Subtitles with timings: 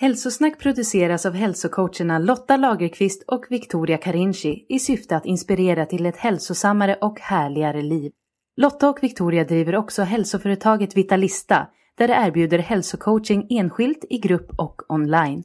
[0.00, 6.16] Hälsosnack produceras av hälsocoacherna Lotta Lagerqvist och Victoria Carinci i syfte att inspirera till ett
[6.16, 8.12] hälsosammare och härligare liv.
[8.56, 14.82] Lotta och Victoria driver också hälsoföretaget Vitalista där de erbjuder hälsocoaching enskilt, i grupp och
[14.88, 15.44] online.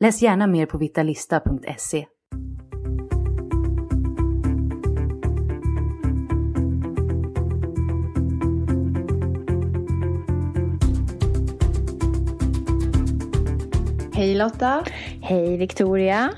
[0.00, 2.06] Läs gärna mer på vitalista.se.
[14.16, 14.84] Hej Lotta!
[15.22, 16.30] Hej Victoria!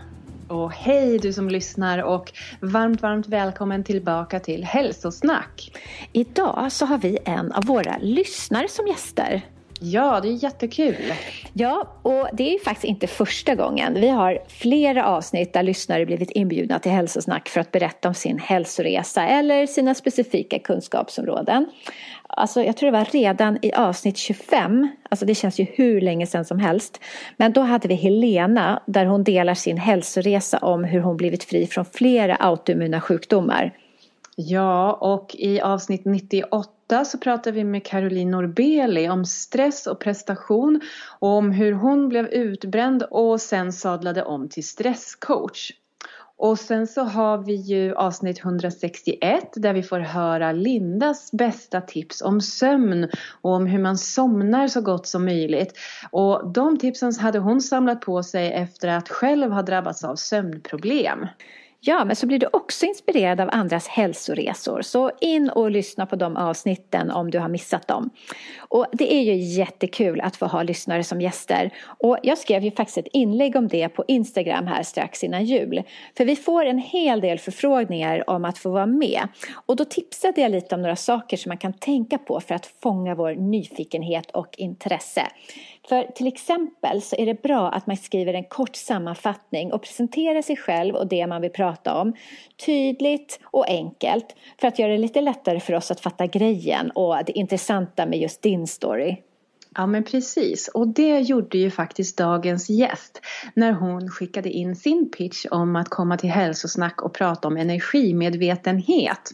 [0.49, 5.73] Och hej du som lyssnar och varmt, varmt välkommen tillbaka till Hälsosnack!
[6.13, 9.43] Idag så har vi en av våra lyssnare som gäster.
[9.81, 11.13] Ja, det är jättekul!
[11.53, 13.95] Ja, och det är faktiskt inte första gången.
[13.95, 18.39] Vi har flera avsnitt där lyssnare blivit inbjudna till hälsosnack för att berätta om sin
[18.39, 21.67] hälsoresa eller sina specifika kunskapsområden.
[22.29, 26.27] Alltså jag tror det var redan i avsnitt 25, alltså det känns ju hur länge
[26.27, 27.01] sedan som helst.
[27.37, 31.67] Men då hade vi Helena där hon delar sin hälsoresa om hur hon blivit fri
[31.67, 33.73] från flera autoimmuna sjukdomar.
[34.37, 40.81] Ja, och i avsnitt 98 så pratar vi med Caroline Norbeli om stress och prestation
[41.19, 45.73] och om hur hon blev utbränd och sen sadlade om till stresscoach.
[46.39, 52.23] Och sen så har vi ju avsnitt 161 där vi får höra Lindas bästa tips
[52.23, 53.09] om sömn
[53.43, 55.73] och om hur man somnar så gott som möjligt.
[56.11, 61.27] Och de tipsen hade hon samlat på sig efter att själv ha drabbats av sömnproblem.
[61.81, 64.83] Ja, men så blir du också inspirerad av andras hälsoresor.
[64.83, 68.11] Så in och lyssna på de avsnitten om du har missat dem.
[68.59, 71.71] Och det är ju jättekul att få ha lyssnare som gäster.
[71.87, 75.83] Och jag skrev ju faktiskt ett inlägg om det på Instagram här strax innan jul.
[76.17, 79.29] För vi får en hel del förfrågningar om att få vara med.
[79.67, 82.67] Och då tipsade jag lite om några saker som man kan tänka på för att
[82.83, 85.23] fånga vår nyfikenhet och intresse.
[85.89, 90.43] För till exempel så är det bra att man skriver en kort sammanfattning och presenterar
[90.43, 92.13] sig själv och det man vill prata om
[92.67, 94.27] tydligt och enkelt
[94.61, 98.19] för att göra det lite lättare för oss att fatta grejen och det intressanta med
[98.19, 99.17] just din story.
[99.75, 103.21] Ja men precis och det gjorde ju faktiskt dagens gäst
[103.55, 109.33] när hon skickade in sin pitch om att komma till hälsosnack och prata om energimedvetenhet.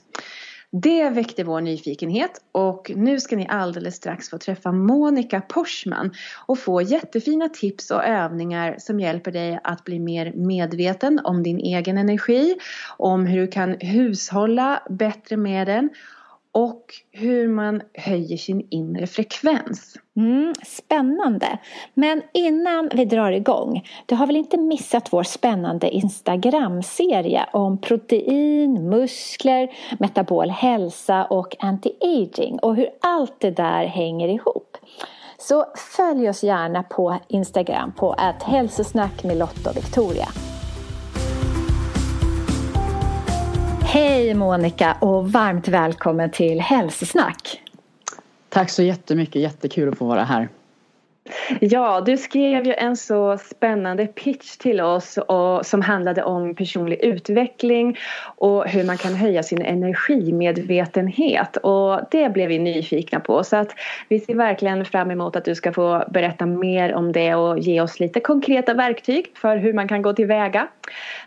[0.74, 6.12] Det väckte vår nyfikenhet och nu ska ni alldeles strax få träffa Monica Porsman
[6.46, 11.58] och få jättefina tips och övningar som hjälper dig att bli mer medveten om din
[11.58, 12.56] egen energi,
[12.96, 15.90] om hur du kan hushålla bättre med den
[16.52, 19.96] och hur man höjer sin inre frekvens.
[20.16, 21.58] Mm, spännande!
[21.94, 28.88] Men innan vi drar igång, du har väl inte missat vår spännande Instagram-serie om protein,
[28.88, 34.76] muskler, metabol hälsa och anti-aging och hur allt det där hänger ihop.
[35.38, 35.64] Så
[35.96, 40.28] följ oss gärna på Instagram på att hälsosnack med Lotta och Victoria.
[43.92, 47.62] Hej Monica och varmt välkommen till Hälsosnack.
[48.48, 50.48] Tack så jättemycket, jättekul att få vara här.
[51.60, 57.04] Ja, du skrev ju en så spännande pitch till oss och, som handlade om personlig
[57.04, 57.98] utveckling
[58.36, 63.74] och hur man kan höja sin energimedvetenhet och det blev vi nyfikna på så att
[64.08, 67.80] vi ser verkligen fram emot att du ska få berätta mer om det och ge
[67.80, 70.68] oss lite konkreta verktyg för hur man kan gå tillväga.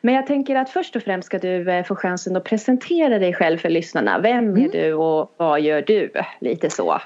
[0.02, 3.34] Men jag tänker att först och främst ska du eh, få chansen att presentera dig
[3.34, 4.20] själv för lyssnarna.
[4.20, 4.72] Vem är mm.
[4.72, 6.12] du och vad gör du?
[6.40, 7.02] Lite så.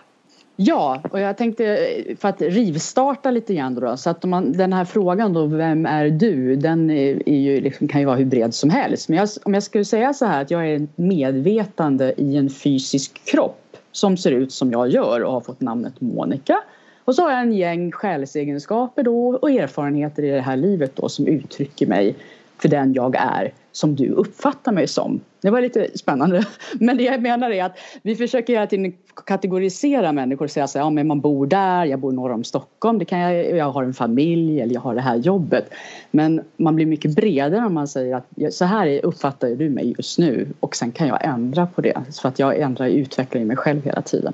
[0.62, 4.74] Ja, och jag tänkte eh, för att rivstarta lite grann då, så att man, den
[4.74, 6.56] här frågan då, vem är du?
[6.56, 9.10] Den är, är ju, liksom, kan ju vara hur bred som helst.
[9.10, 13.26] Men jag, om jag skulle säga så här att jag är medvetande i en fysisk
[13.26, 16.62] kropp som ser ut som jag gör och har fått namnet Monica.
[17.06, 21.10] Och så har jag en gäng själsegenskaper då och erfarenheter i det här livet då
[21.10, 22.16] som uttrycker mig
[22.58, 25.22] för den jag är som du uppfattar mig som.
[25.42, 26.46] Det var lite spännande.
[26.80, 28.94] Men det jag menar är att vi försöker hela tiden
[29.26, 32.44] kategorisera människor och säga så här, ja men man bor där, jag bor norr om
[32.44, 35.74] Stockholm, det kan jag, jag har en familj eller jag har det här jobbet.
[36.12, 40.20] Men man blir mycket bredare om man säger att så här uppfattar du mig just
[40.20, 41.98] nu och sen kan jag ändra på det.
[42.22, 44.34] För att jag ändrar och utvecklar mig själv hela tiden.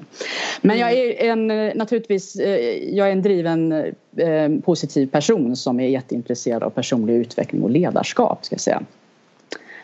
[0.62, 1.48] Men jag är en,
[1.78, 7.64] naturligtvis, eh, jag är en driven eh, positiv person som är jätteintresserad av personlig utveckling
[7.64, 8.82] och ledarskap ska jag säga.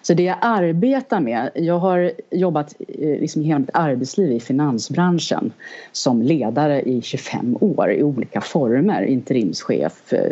[0.02, 5.54] Så det jag arbetar med, jag har jobbat eh, liksom hela mitt arbetsliv i finansbranschen
[5.92, 9.02] som ledare i 25 år i olika former.
[9.02, 10.32] Interimschef, eh,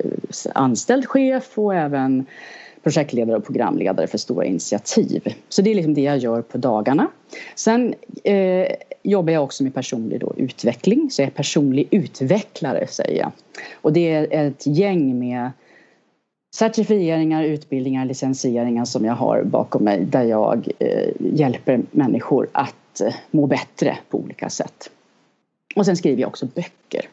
[0.53, 2.25] anställd chef och även
[2.83, 5.33] projektledare och programledare för stora initiativ.
[5.49, 7.07] Så det är liksom det jag gör på dagarna.
[7.55, 7.93] Sen
[8.23, 8.67] eh,
[9.03, 13.31] jobbar jag också med personlig då, utveckling, så jag är personlig utvecklare säger jag.
[13.73, 15.51] Och det är ett gäng med
[16.59, 23.13] certifieringar, utbildningar, licensieringar som jag har bakom mig där jag eh, hjälper människor att eh,
[23.31, 24.89] må bättre på olika sätt.
[25.75, 27.05] Och sen skriver jag också böcker.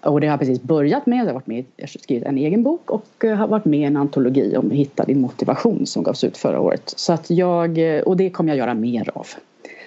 [0.00, 1.18] Och det har jag precis börjat med.
[1.18, 3.80] Jag har, varit med, jag har skrivit en egen bok och eh, har varit med
[3.80, 6.92] i en antologi om Hitta din motivation som gavs ut förra året.
[6.96, 9.26] Så att jag, eh, och det kommer jag göra mer av.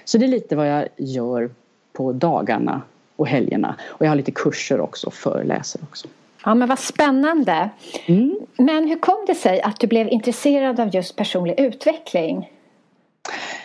[0.05, 1.49] Så det är lite vad jag gör
[1.93, 2.81] på dagarna
[3.15, 3.75] och helgerna.
[3.87, 6.07] Och jag har lite kurser också, föreläser också.
[6.45, 7.69] Ja men vad spännande.
[8.05, 8.39] Mm.
[8.57, 12.49] Men hur kom det sig att du blev intresserad av just personlig utveckling?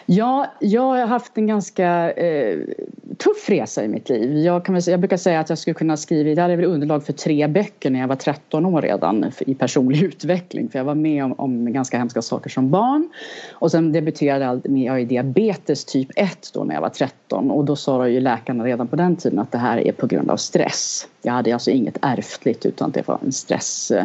[0.06, 2.58] Ja, jag har haft en ganska eh,
[3.18, 4.36] tuff resa i mitt liv.
[4.36, 7.12] Jag, kan, jag brukar säga att jag skulle kunna skriva, jag hade väl underlag för
[7.12, 10.68] tre böcker när jag var 13 år redan i personlig utveckling.
[10.68, 13.08] För jag var med om, om ganska hemska saker som barn.
[13.52, 17.76] Och sen debuterade jag i diabetes typ 1 då när jag var 13 och då
[17.76, 21.08] sa ju läkarna redan på den tiden att det här är på grund av stress.
[21.22, 24.04] Jag hade alltså inget ärftligt utan det var en stress eh,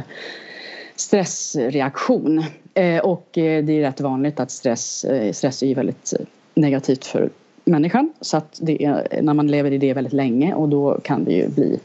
[0.99, 2.43] stressreaktion.
[2.79, 6.13] Eh, och eh, det är rätt vanligt att stress, eh, stress är väldigt
[6.53, 7.29] negativt för
[7.63, 8.13] människan.
[8.21, 11.31] Så att det är, när man lever i det väldigt länge och då kan det
[11.31, 11.79] ju bli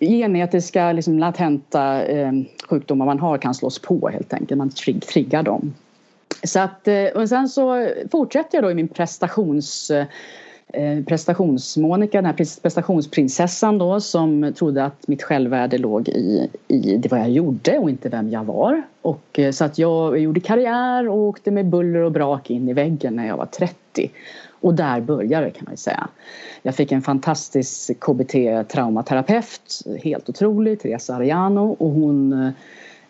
[0.00, 2.00] genetiska, liksom latenta
[2.68, 4.58] sjukdomar man har kan slås på helt enkelt.
[4.58, 4.70] Man
[5.12, 5.74] triggar dem.
[6.42, 9.92] Så att, och sen så fortsätter jag då i min prestations
[10.74, 17.10] Eh, prestationsmonika, den här prestationsprinsessan då som trodde att mitt självvärde låg i, i det
[17.10, 18.82] vad jag gjorde och inte vem jag var.
[19.02, 22.72] Och, eh, så att jag gjorde karriär och åkte med buller och brak in i
[22.72, 24.10] väggen när jag var 30.
[24.48, 26.08] Och där började det kan man ju säga.
[26.62, 32.50] Jag fick en fantastisk KBT-traumaterapeut, helt otrolig, Teresa Ariano och hon eh,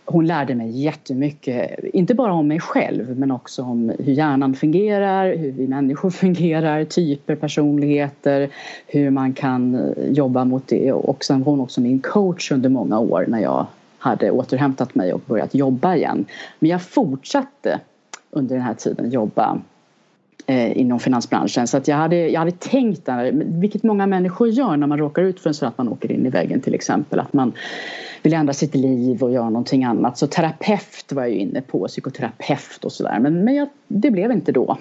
[0.05, 5.37] hon lärde mig jättemycket, inte bara om mig själv men också om hur hjärnan fungerar,
[5.37, 8.49] hur vi människor fungerar, typer, personligheter,
[8.87, 12.69] hur man kan eh, jobba mot det och sen var hon också min coach under
[12.69, 13.67] många år när jag
[13.99, 16.25] hade återhämtat mig och börjat jobba igen.
[16.59, 17.81] Men jag fortsatte
[18.31, 19.61] under den här tiden jobba
[20.47, 24.77] Eh, inom finansbranschen så att jag hade, jag hade tänkt där, vilket många människor gör
[24.77, 27.21] när man råkar ut för en sån att man åker in i väggen till exempel,
[27.21, 27.53] att man
[28.23, 30.19] vill ändra sitt liv och göra någonting annat.
[30.19, 33.19] Så terapeut var jag ju inne på, psykoterapeut och sådär.
[33.21, 34.79] Men, men jag, det blev inte då.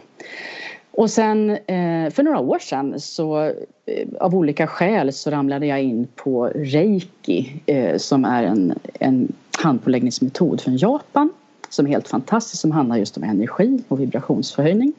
[0.92, 3.44] Och sen eh, för några år sedan så
[3.86, 7.62] eh, av olika skäl så ramlade jag in på reiki
[7.98, 11.30] som är en, en handpåläggningsmetod från Japan
[11.70, 14.94] som är helt fantastisk som handlar just om energi och vibrationsförhöjning.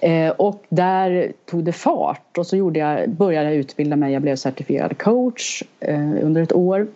[0.00, 4.22] Eh, och där tog det fart och så gjorde jag, började jag utbilda mig, jag
[4.22, 6.86] blev certifierad coach eh, under ett år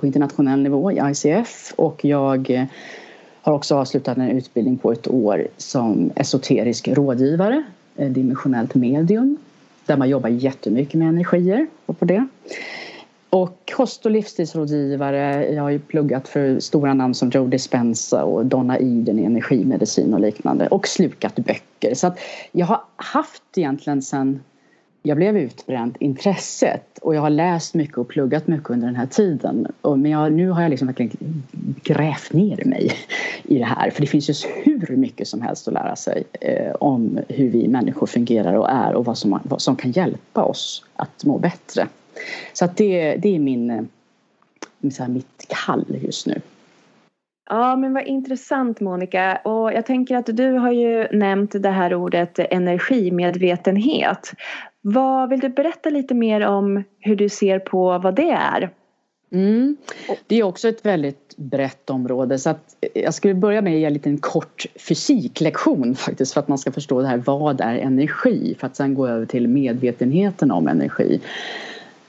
[0.00, 2.64] på internationell nivå i ICF och jag eh,
[3.40, 7.62] har också avslutat en utbildning på ett år som esoterisk rådgivare,
[7.96, 9.36] dimensionellt medium
[9.86, 12.26] där man jobbar jättemycket med energier och på det.
[13.30, 15.52] Och kost och livsstilsrådgivare.
[15.54, 20.14] Jag har ju pluggat för stora namn som Joe Dispenza och Donna Eden i energimedicin
[20.14, 21.94] och liknande och slukat böcker.
[21.94, 22.18] Så att
[22.52, 24.40] jag har haft egentligen sen
[25.02, 29.06] jag blev utbränd intresset och jag har läst mycket och pluggat mycket under den här
[29.06, 29.66] tiden.
[29.82, 31.42] Men jag, nu har jag liksom verkligen
[31.82, 32.92] grävt ner mig
[33.44, 36.72] i det här för det finns ju hur mycket som helst att lära sig eh,
[36.72, 40.84] om hur vi människor fungerar och är och vad som, vad som kan hjälpa oss
[40.96, 41.88] att må bättre.
[42.52, 46.40] Så att det, det är min, eh, så här, mitt kall just nu.
[47.50, 51.94] Ja men vad intressant Monica och jag tänker att du har ju nämnt det här
[51.94, 54.32] ordet energimedvetenhet.
[54.80, 58.70] Vad vill du berätta lite mer om hur du ser på vad det är?
[59.32, 59.76] Mm.
[60.26, 63.84] Det är också ett väldigt brett område så att jag skulle börja med att ge
[63.84, 68.56] en liten kort fysiklektion faktiskt för att man ska förstå det här vad är energi
[68.58, 71.20] för att sen gå över till medvetenheten om energi.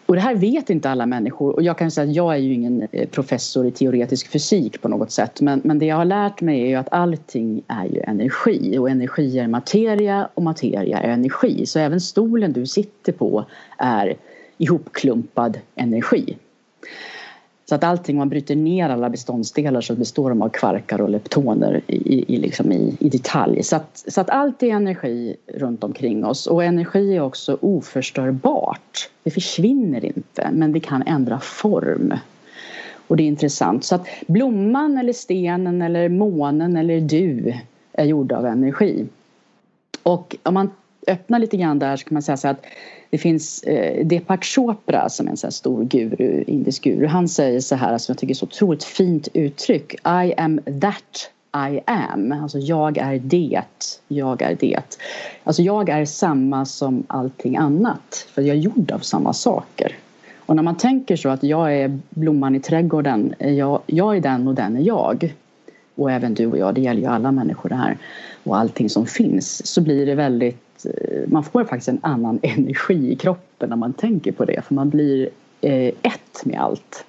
[0.10, 1.56] Och det här vet inte alla människor.
[1.56, 4.88] Och jag kan säga att jag är ju ingen eh, professor i teoretisk fysik på
[4.88, 5.42] något sätt.
[5.42, 8.78] Men, men det jag har lärt mig är ju att allting är ju energi.
[8.78, 11.66] Och energi är materia och materia är energi.
[11.66, 13.46] Så även stolen du sitter på
[13.78, 14.16] är
[14.58, 16.38] ihopklumpad energi.
[17.70, 21.82] Så att allting, man bryter ner alla beståndsdelar så består de av kvarkar och leptoner
[21.88, 23.64] i, i, liksom i, i detalj.
[23.64, 29.10] Så att, så att allt är energi runt omkring oss och energi är också oförstörbart.
[29.24, 32.14] Det försvinner inte men det kan ändra form.
[33.08, 33.84] Och det är intressant.
[33.84, 37.54] Så att blomman eller stenen eller månen eller du
[37.94, 39.06] är gjorda av energi.
[40.04, 40.72] Och om man
[41.08, 42.66] öppna lite grann där så kan man säga så att
[43.10, 47.06] det finns eh, Deepak Chopra som är en sån stor guru, indisk guru.
[47.06, 49.94] Han säger så här, som jag tycker är så otroligt fint uttryck.
[49.94, 51.32] I am that
[51.72, 52.32] I am.
[52.32, 53.62] Alltså jag är det,
[54.08, 54.98] jag är det.
[55.44, 58.28] Alltså jag är samma som allting annat.
[58.34, 59.96] För jag är gjord av samma saker.
[60.38, 64.48] Och när man tänker så att jag är blomman i trädgården, jag, jag är den
[64.48, 65.36] och den är jag.
[65.96, 67.98] Och även du och jag, det gäller ju alla människor det här.
[68.44, 69.68] Och allting som finns.
[69.68, 73.94] Så blir det väldigt Eh, man får faktiskt en annan energi i kroppen när man
[73.94, 75.30] tänker på det för man blir
[75.62, 77.06] eh, ett med allt.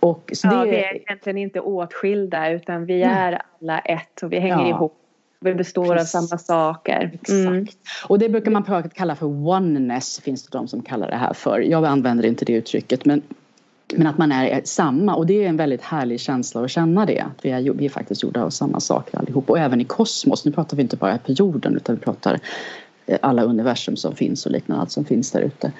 [0.00, 0.70] Och så ja, det...
[0.70, 4.68] vi är egentligen inte åtskilda utan vi är alla ett och vi hänger ja.
[4.68, 4.94] ihop.
[5.40, 6.14] Vi består Precis.
[6.14, 7.18] av samma saker.
[7.28, 7.62] Mm.
[7.62, 7.78] Exakt.
[8.08, 11.60] Och det brukar man kalla för oneness finns det de som kallar det här för.
[11.60, 13.22] Jag använder inte det uttrycket men
[13.94, 17.24] men att man är samma och det är en väldigt härlig känsla att känna det.
[17.42, 20.44] Vi är, vi är faktiskt gjorda av samma saker allihop och även i kosmos.
[20.44, 22.40] Nu pratar vi inte bara på jorden utan vi pratar
[23.06, 25.72] eh, alla universum som finns och liknande, allt som finns där ute.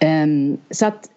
[0.00, 1.08] Um, så att,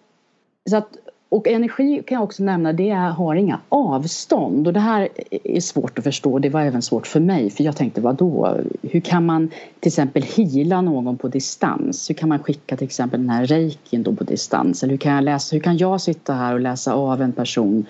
[0.70, 0.90] så att
[1.30, 5.10] och energi kan jag också nämna, det har inga avstånd och det här
[5.44, 6.40] är svårt att förstå.
[6.40, 8.58] Det var även svårt för mig för jag tänkte vad då?
[8.82, 12.10] Hur kan man till exempel hila någon på distans?
[12.10, 14.84] Hur kan man skicka till exempel den här reikin då på distans?
[14.84, 17.86] Eller hur kan jag läsa, hur kan jag sitta här och läsa av en person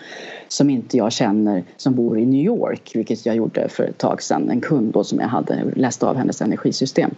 [0.47, 4.23] som inte jag känner som bor i New York, vilket jag gjorde för ett tag
[4.23, 7.11] sedan, en kund då som jag hade läst av hennes energisystem.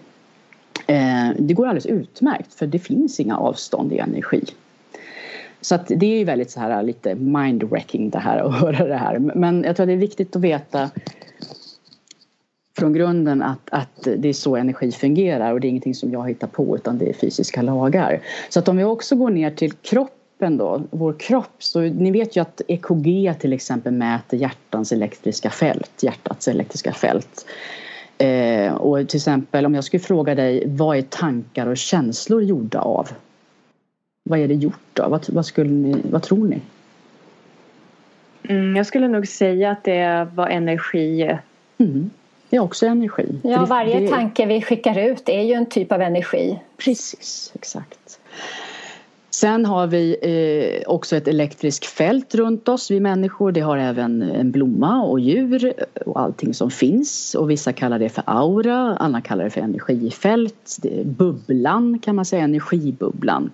[0.88, 4.44] Eh, det går alldeles utmärkt för det finns inga avstånd i energi.
[5.62, 8.88] Så att det är ju väldigt så här äh, lite mind-wrecking det här att höra
[8.88, 9.20] det här.
[9.20, 10.90] Men jag tror att det är viktigt att veta
[12.80, 16.30] från grunden att, att det är så energi fungerar och det är ingenting som jag
[16.30, 18.22] hittar på utan det är fysiska lagar.
[18.50, 22.36] Så att om vi också går ner till kroppen då, vår kropp, så ni vet
[22.36, 27.46] ju att EKG till exempel mäter hjärtans elektriska fält, hjärtats elektriska fält.
[28.18, 32.80] Eh, och till exempel om jag skulle fråga dig, vad är tankar och känslor gjorda
[32.80, 33.10] av?
[34.30, 35.10] Vad är det gjort då?
[35.10, 36.62] Vad, vad, skulle ni, vad tror ni?
[38.44, 41.38] Mm, jag skulle nog säga att det var energi.
[41.78, 42.10] Mm.
[42.50, 43.40] Det är också energi.
[43.44, 44.08] Ja, varje det...
[44.08, 46.60] tanke vi skickar ut är ju en typ av energi.
[46.78, 48.20] Precis, exakt.
[49.30, 53.52] Sen har vi eh, också ett elektriskt fält runt oss, vi människor.
[53.52, 55.74] Det har även en blomma och djur
[56.06, 57.36] och allting som finns.
[57.36, 60.78] Och vissa kallar det för aura, andra kallar det för energifält.
[60.82, 63.52] Det bubblan kan man säga, energibubblan.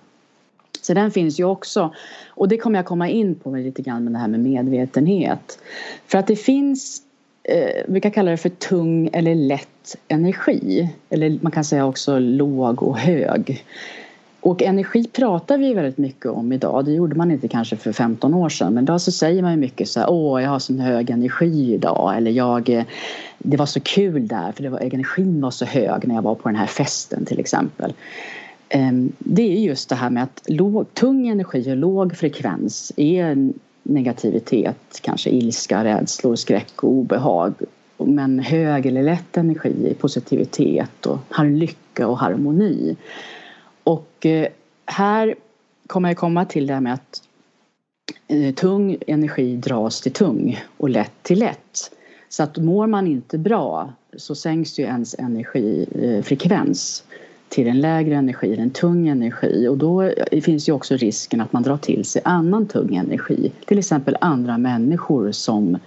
[0.86, 1.94] Så den finns ju också.
[2.28, 5.58] Och det kommer jag komma in på lite grann med det här med medvetenhet.
[6.06, 7.02] För att det finns,
[7.42, 10.90] eh, vi kan kalla det för tung eller lätt energi.
[11.10, 13.64] Eller man kan säga också låg och hög.
[14.40, 16.84] Och energi pratar vi väldigt mycket om idag.
[16.84, 18.74] Det gjorde man inte kanske för 15 år sedan.
[18.74, 21.74] Men idag så säger man ju mycket så här, åh jag har sån hög energi
[21.74, 22.16] idag.
[22.16, 22.84] Eller jag, eh,
[23.38, 26.34] det var så kul där för det var, energin var så hög när jag var
[26.34, 27.92] på den här festen till exempel.
[28.68, 33.52] Ehm, det är just det här med att låg, tung energi och låg frekvens är
[33.82, 37.54] negativitet, kanske ilska, rädslor, skräck och obehag.
[37.98, 42.96] Men hög eller lätt energi är positivitet och har lycka och harmoni.
[43.84, 44.48] Och eh,
[44.86, 45.34] här
[45.86, 47.22] kommer jag komma till det här med att
[48.28, 51.90] eh, tung energi dras till tung och lätt till lätt.
[52.28, 58.14] Så att mår man inte bra så sänks ju ens energifrekvens eh, till en lägre
[58.14, 60.12] energi, en tung energi och då
[60.42, 63.52] finns ju också risken att man drar till sig annan tung energi.
[63.66, 65.78] Till exempel andra människor som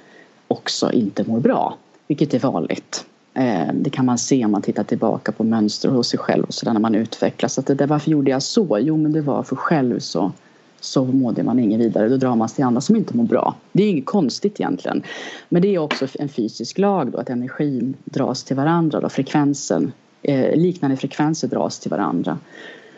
[0.47, 3.05] också inte mår bra, vilket är vanligt.
[3.33, 6.53] Eh, det kan man se om man tittar tillbaka på mönster hos sig själv och
[6.53, 7.59] sådär när man utvecklas.
[7.59, 8.79] Att det där, varför gjorde jag så?
[8.81, 10.31] Jo, men det var för själv så
[10.81, 12.09] så mådde man inget vidare.
[12.09, 13.55] Då drar man sig till andra som inte mår bra.
[13.71, 15.03] Det är inget konstigt egentligen.
[15.49, 19.91] Men det är också en fysisk lag då, att energin dras till varandra, då, frekvensen
[20.21, 22.39] eh, liknande frekvenser dras till varandra.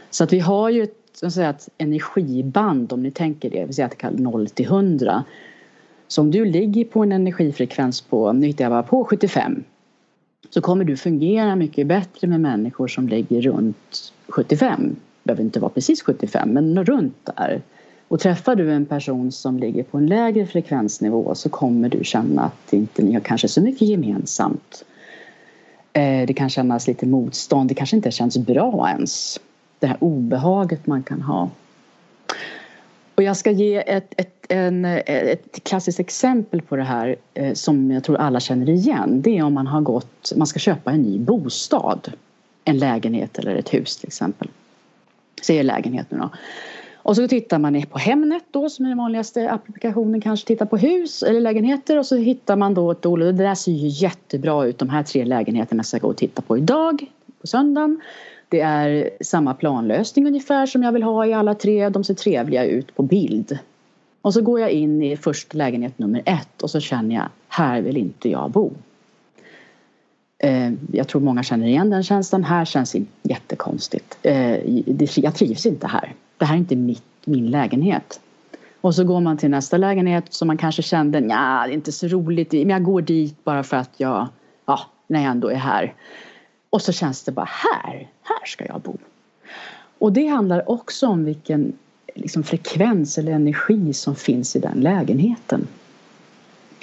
[0.10, 3.86] Så att vi har ju ett, säga, ett energiband om ni tänker det, vi säger
[3.86, 5.24] att det kallas 0 till 100.
[6.08, 9.64] Så om du ligger på en energifrekvens på, nu hittar jag bara på 75
[10.50, 15.70] så kommer du fungera mycket bättre med människor som ligger runt 75 behöver inte vara
[15.70, 17.62] precis 75 men runt där.
[18.08, 22.44] Och träffar du en person som ligger på en lägre frekvensnivå så kommer du känna
[22.44, 24.86] att inte ni har kanske så mycket gemensamt.
[25.94, 29.40] Eh, det kan kännas lite motstånd, det kanske inte känns bra ens.
[29.80, 31.50] Det här obehaget man kan ha.
[33.16, 37.92] Och jag ska ge ett, ett, en, ett klassiskt exempel på det här eh, som
[37.92, 39.22] jag tror alla känner igen.
[39.22, 42.14] Det är om man har gått, man ska köpa en ny bostad.
[42.64, 44.48] En lägenhet eller ett hus till exempel.
[45.42, 46.30] Säger lägenhet nu då.
[47.04, 50.78] Och så tittar man på Hemnet då som är den vanligaste applikationen kanske tittar på
[50.78, 53.26] hus eller lägenheter och så hittar man då ett OLO.
[53.26, 56.42] det där ser ju jättebra ut de här tre lägenheterna ska jag gå och titta
[56.42, 57.06] på idag
[57.42, 58.02] på söndagen.
[58.50, 61.90] Det är samma planlösning ungefär som jag vill ha i alla tre.
[61.90, 63.58] De ser trevliga ut på bild.
[64.22, 67.82] Och så går jag in i första lägenhet nummer ett och så känner jag, här
[67.82, 68.72] vill inte jag bo.
[70.44, 72.44] Eh, jag tror många känner igen den känslan.
[72.44, 74.18] Här känns det jättekonstigt.
[74.22, 74.56] Eh,
[75.16, 76.14] jag trivs inte här.
[76.38, 78.20] Det här är inte mitt, min lägenhet.
[78.82, 81.92] Och så går man till nästa lägenhet som man kanske kände, ja det är inte
[81.92, 84.28] så roligt, men jag går dit bara för att jag,
[84.66, 85.94] ja, när jag ändå är här.
[86.70, 88.98] Och så känns det bara här, här ska jag bo.
[90.00, 91.74] Och det handlar också om vilken
[92.16, 95.68] liksom, frekvens eller energi som finns i den lägenheten.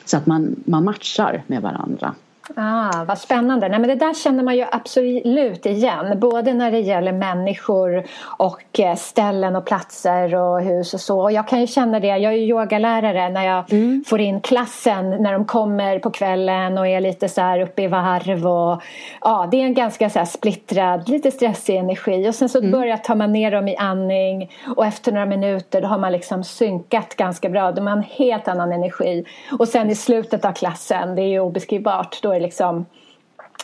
[0.04, 2.14] Så att man, man matchar med varandra.
[2.56, 3.68] Ah, vad spännande.
[3.68, 6.20] Nej, men det där känner man ju absolut igen.
[6.20, 11.20] Både när det gäller människor och eh, ställen och platser och hus och så.
[11.20, 12.06] Och jag kan ju känna det.
[12.06, 14.04] Jag är ju yogalärare när jag mm.
[14.06, 17.86] får in klassen när de kommer på kvällen och är lite så här uppe i
[17.86, 18.46] varv.
[18.46, 18.82] Och,
[19.20, 22.28] ja, det är en ganska så splittrad, lite stressig energi.
[22.28, 22.70] Och sen så mm.
[22.70, 26.44] börjar ta man ner dem i andning och efter några minuter då har man liksom
[26.44, 27.72] synkat ganska bra.
[27.72, 29.24] Då har man en helt annan energi.
[29.58, 32.22] Och sen i slutet av klassen, det är ju obeskrivbart.
[32.22, 32.86] Då är liksom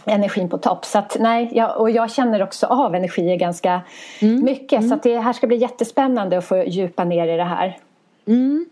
[0.04, 0.84] energin på topp.
[0.84, 3.80] Så att, nej, jag, och jag känner också av energier ganska
[4.20, 4.44] mm.
[4.44, 4.82] mycket.
[4.82, 4.90] Mm.
[4.90, 7.78] Så det här ska bli jättespännande att få djupa ner i det här.
[8.26, 8.66] Mm.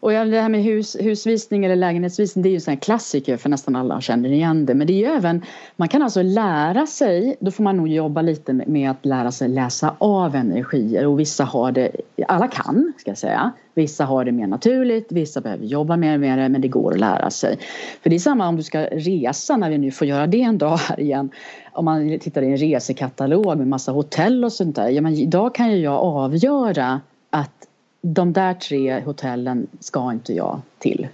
[0.00, 3.76] Och det här med hus, husvisning eller lägenhetsvisning det är ju en klassiker för nästan
[3.76, 4.74] alla känner igen det.
[4.74, 5.42] Men det är ju även,
[5.76, 9.48] man kan alltså lära sig, då får man nog jobba lite med att lära sig
[9.48, 11.90] läsa av energier och vissa har det,
[12.28, 13.52] alla kan ska jag säga.
[13.74, 17.00] Vissa har det mer naturligt, vissa behöver jobba mer med det men det går att
[17.00, 17.58] lära sig.
[18.02, 20.58] För det är samma om du ska resa när vi nu får göra det en
[20.58, 21.30] dag här igen.
[21.72, 24.88] Om man tittar i en resekatalog med massa hotell och sånt där.
[24.88, 27.67] Ja, men idag kan ju jag avgöra att
[28.00, 31.08] de där tre hotellen ska inte jag till.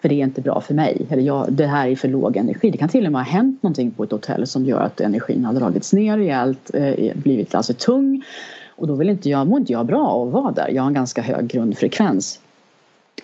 [0.00, 1.06] För det är inte bra för mig.
[1.10, 2.70] Eller jag, det här är för låg energi.
[2.70, 5.44] Det kan till och med ha hänt någonting på ett hotell som gör att energin
[5.44, 8.22] har dragits ner rejält, eh, blivit alltså tung.
[8.68, 10.68] Och då vill inte jag, mår inte jag bra av att vara där.
[10.68, 12.40] Jag har en ganska hög grundfrekvens.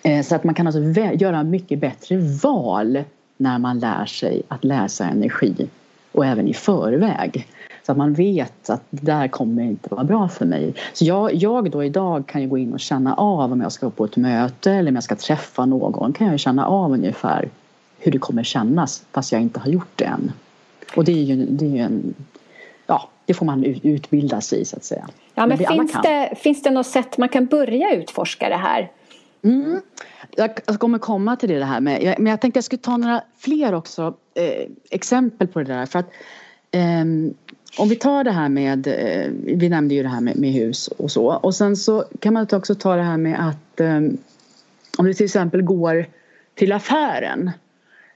[0.03, 3.03] Eh, så att man kan alltså göra mycket bättre val
[3.37, 5.67] när man lär sig att läsa energi
[6.11, 7.47] och även i förväg.
[7.85, 10.73] Så att man vet att det där kommer inte vara bra för mig.
[10.93, 13.89] Så jag, jag då idag kan ju gå in och känna av om jag ska
[13.89, 17.49] på ett möte eller om jag ska träffa någon kan jag känna av ungefär
[17.99, 20.31] hur det kommer kännas fast jag inte har gjort det än.
[20.95, 22.13] Och det är ju, det är ju en
[22.87, 25.07] ja, det får man utbilda sig i så att säga.
[25.35, 28.91] Ja, men, men finns, det, finns det något sätt man kan börja utforska det här?
[29.43, 29.81] Mm.
[30.35, 33.73] Jag kommer komma till det här med, men jag tänkte jag skulle ta några fler
[33.73, 36.09] också eh, exempel på det där för att
[36.71, 37.05] eh,
[37.77, 40.87] om vi tar det här med, eh, vi nämnde ju det här med, med, hus
[40.87, 44.01] och så och sen så kan man också ta det här med att eh,
[44.97, 46.05] om du till exempel går
[46.55, 47.51] till affären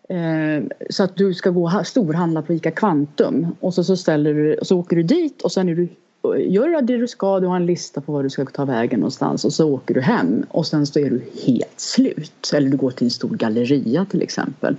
[0.10, 4.60] eh, så att du ska gå storhandla på ICA Kvantum och så, så, ställer du,
[4.62, 5.88] så åker du dit och sen är du
[6.36, 9.46] gör det du ska, du har en lista på var du ska ta vägen någonstans
[9.46, 12.52] och så åker du hem och sen så är du helt slut.
[12.54, 14.76] Eller du går till en stor galleria till exempel.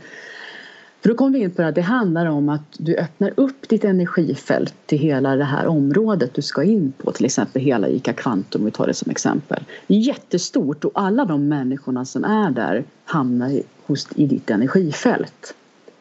[1.00, 3.84] För då kommer vi in på att det handlar om att du öppnar upp ditt
[3.84, 7.12] energifält till hela det här området du ska in på.
[7.12, 9.64] Till exempel hela ICA Kvantum, vi tar det som exempel.
[9.86, 15.54] Det är jättestort och alla de människorna som är där hamnar hos, i ditt energifält.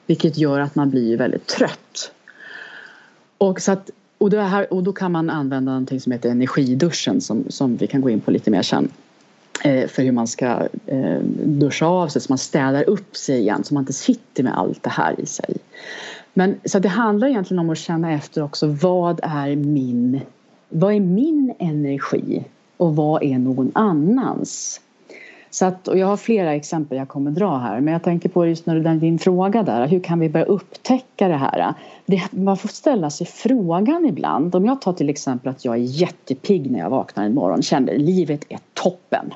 [0.06, 2.12] Vilket gör att man blir väldigt trött.
[3.38, 7.22] Och, så att, och, det här, och då kan man använda någonting som heter energiduschen
[7.22, 8.90] som, som vi kan gå in på lite mer sen.
[9.64, 13.64] Eh, för hur man ska eh, duscha av sig så man städar upp sig igen
[13.64, 15.56] så man inte sitter med allt det här i sig.
[16.34, 20.22] Men så det handlar egentligen om att känna efter också vad är min,
[20.70, 22.44] vad är min energi
[22.78, 24.82] och vad är någon annans?
[25.50, 28.46] Så att, och jag har flera exempel jag kommer dra här men jag tänker på
[28.46, 31.74] just när du, din fråga där, hur kan vi börja upptäcka det här?
[32.06, 34.56] Det, man får ställa sig frågan ibland.
[34.56, 37.98] Om jag tar till exempel att jag är jättepigg när jag vaknar en morgon, känner
[37.98, 39.34] livet är toppen.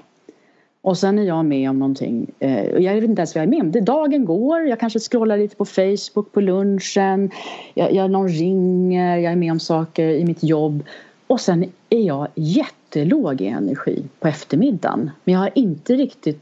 [0.81, 3.49] Och sen är jag med om någonting, eh, jag vet inte ens vad jag är
[3.49, 3.71] med om.
[3.71, 7.31] Det, dagen går, jag kanske scrollar lite på Facebook på lunchen,
[7.73, 10.83] jag, jag, någon ringer, jag är med om saker i mitt jobb.
[11.27, 15.11] Och sen är jag jättelåg i energi på eftermiddagen.
[15.23, 16.41] Men jag har inte riktigt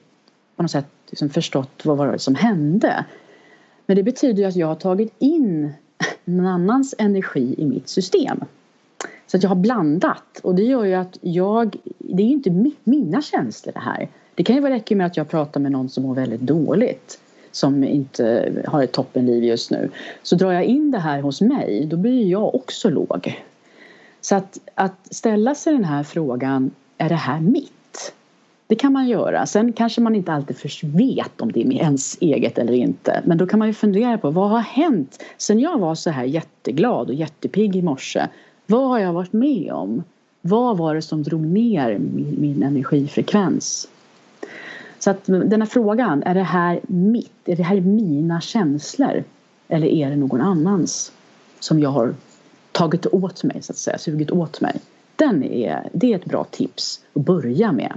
[0.56, 3.06] på något sätt liksom förstått vad var det som hände.
[3.86, 5.74] Men det betyder ju att jag har tagit in
[6.26, 8.44] någon annans energi i mitt system.
[9.28, 12.72] Så att jag har blandat och det gör ju att jag, det är ju inte
[12.84, 14.10] mina känslor det här.
[14.40, 17.20] Det kan ju räcka med att jag pratar med någon som mår väldigt dåligt
[17.52, 19.90] som inte har ett toppenliv just nu.
[20.24, 23.42] Så drar jag in det här hos mig, då blir jag också låg.
[24.22, 28.14] Så att, att ställa sig den här frågan, är det här mitt?
[28.68, 29.46] Det kan man göra.
[29.46, 33.22] Sen kanske man inte alltid vet om det är ens eget eller inte.
[33.26, 36.24] Men då kan man ju fundera på vad har hänt sen jag var så här
[36.24, 38.28] jätteglad och jättepigg i morse?
[38.66, 40.04] Vad har jag varit med om?
[40.42, 43.88] Vad var det som drog ner min, min energifrekvens?
[45.10, 47.32] Så att den här frågan, är det här mitt?
[47.46, 49.24] Är det här mina känslor?
[49.68, 51.12] Eller är det någon annans
[51.60, 52.16] som jag har
[52.72, 54.82] tagit åt mig, så att säga, sugit åt mig?
[55.16, 57.94] Den är, det är ett bra tips att börja med.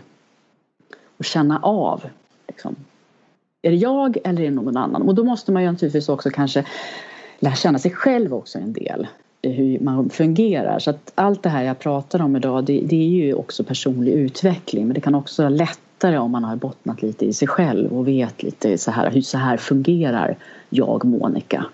[1.17, 2.03] Och känna av.
[2.49, 2.77] Liksom.
[3.63, 5.03] Är det jag eller är det någon annan?
[5.03, 6.65] Och då måste man ju naturligtvis också kanske
[7.39, 9.07] lära känna sig själv också en del
[9.43, 10.79] hur man fungerar.
[10.79, 14.13] Så att allt det här jag pratar om idag det, det, är ju också personlig
[14.13, 15.51] utveckling men det kan också vara
[16.03, 19.21] lättare om man har bottnat lite i sig själv och vet lite så här, hur
[19.21, 20.37] så här fungerar
[20.71, 21.67] jag Monica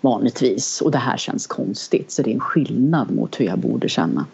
[0.00, 3.88] vanligtvis och det här känns konstigt så det är en skillnad mot hur jag borde
[3.88, 4.26] känna.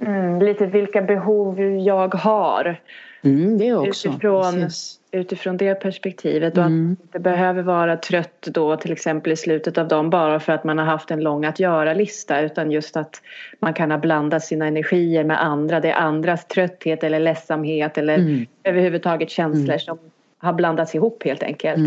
[0.00, 2.80] Mm, lite vilka behov jag har.
[3.22, 4.08] Mm, det också.
[4.08, 4.68] Utifrån,
[5.10, 6.92] utifrån det perspektivet och mm.
[6.92, 10.52] att man inte behöver vara trött då till exempel i slutet av dagen bara för
[10.52, 13.22] att man har haft en lång att göra-lista utan just att
[13.60, 15.80] man kan ha blandat sina energier med andra.
[15.80, 18.46] Det är andras trötthet eller ledsamhet eller mm.
[18.64, 19.78] överhuvudtaget känslor mm.
[19.78, 19.98] som
[20.38, 21.78] har blandats ihop helt enkelt.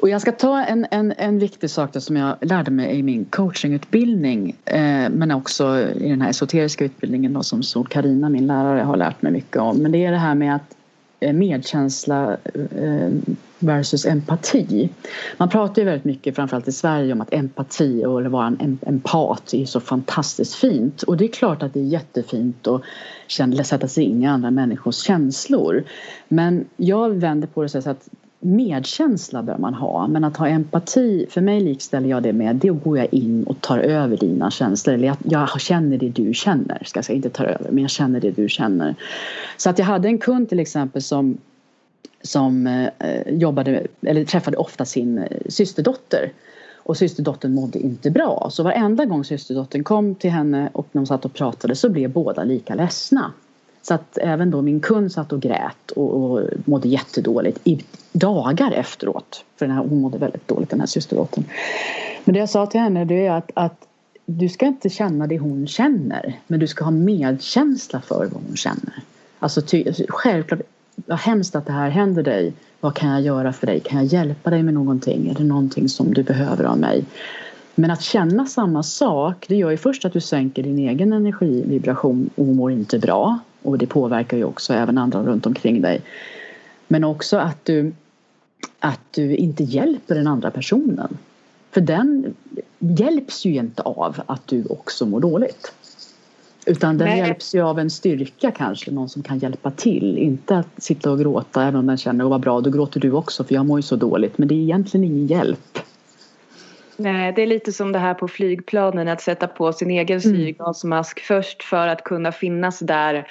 [0.00, 3.24] Och jag ska ta en, en, en viktig sak som jag lärde mig i min
[3.24, 8.80] coachingutbildning eh, men också i den här esoteriska utbildningen då, som Sol Karina, min lärare,
[8.80, 9.76] har lärt mig mycket om.
[9.76, 10.76] Men det är det här med att
[11.20, 13.10] eh, medkänsla eh,
[13.58, 14.88] versus empati.
[15.36, 18.78] Man pratar ju väldigt mycket, framförallt i Sverige, om att empati och att vara en
[18.86, 21.02] empat är så fantastiskt fint.
[21.02, 24.96] Och det är klart att det är jättefint att sätta sig in i andra människors
[24.96, 25.84] känslor.
[26.28, 28.08] Men jag vänder på det så att
[28.44, 32.68] medkänsla bör man ha men att ha empati, för mig likställer jag det med det
[32.68, 34.94] går jag in och tar över dina känslor.
[34.94, 37.90] Eller jag, jag känner det du känner, ska jag säga, inte tar över men jag
[37.90, 38.94] känner det du känner.
[39.56, 41.38] Så att jag hade en kund till exempel som
[42.22, 46.32] som eh, jobbade, eller träffade ofta sin eh, systerdotter
[46.76, 48.48] och systerdottern mådde inte bra.
[48.50, 52.44] Så varenda gång systerdottern kom till henne och de satt och pratade så blev båda
[52.44, 53.32] lika ledsna.
[53.88, 58.72] Så att även då min kund satt och grät och, och mådde jättedåligt i dagar
[58.72, 59.44] efteråt.
[59.56, 61.44] För den här, hon mådde väldigt dåligt den här systerdottern.
[62.24, 63.86] Men det jag sa till henne det är att, att
[64.26, 68.56] du ska inte känna det hon känner men du ska ha medkänsla för vad hon
[68.56, 69.02] känner.
[69.38, 70.60] Alltså ty, självklart,
[70.94, 72.52] vad hemskt att det här händer dig.
[72.80, 73.80] Vad kan jag göra för dig?
[73.80, 75.28] Kan jag hjälpa dig med någonting?
[75.28, 77.04] Är det någonting som du behöver av mig?
[77.74, 82.30] Men att känna samma sak det gör ju först att du sänker din egen energivibration
[82.34, 83.38] och mår inte bra.
[83.64, 86.02] Och det påverkar ju också även andra runt omkring dig.
[86.88, 87.92] Men också att du,
[88.78, 91.18] att du inte hjälper den andra personen.
[91.70, 92.34] För den
[92.78, 95.72] hjälps ju inte av att du också mår dåligt.
[96.66, 97.18] Utan den Nej.
[97.18, 100.18] hjälps ju av en styrka kanske, någon som kan hjälpa till.
[100.18, 103.12] Inte att sitta och gråta även om den känner, åh vad bra, då gråter du
[103.12, 104.38] också för jag mår ju så dåligt.
[104.38, 105.78] Men det är egentligen ingen hjälp.
[106.96, 110.36] Nej, det är lite som det här på flygplanen att sätta på sin egen mm.
[110.36, 113.26] syrgasmask först för att kunna finnas där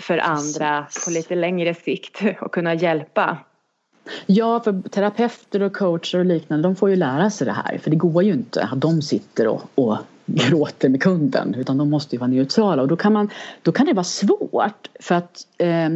[0.00, 3.38] för andra på lite längre sikt och kunna hjälpa.
[4.26, 7.90] Ja, för terapeuter och coacher och liknande de får ju lära sig det här för
[7.90, 12.14] det går ju inte att de sitter och, och gråter med kunden utan de måste
[12.14, 13.30] ju vara neutrala och då kan, man,
[13.62, 15.88] då kan det vara svårt för att eh,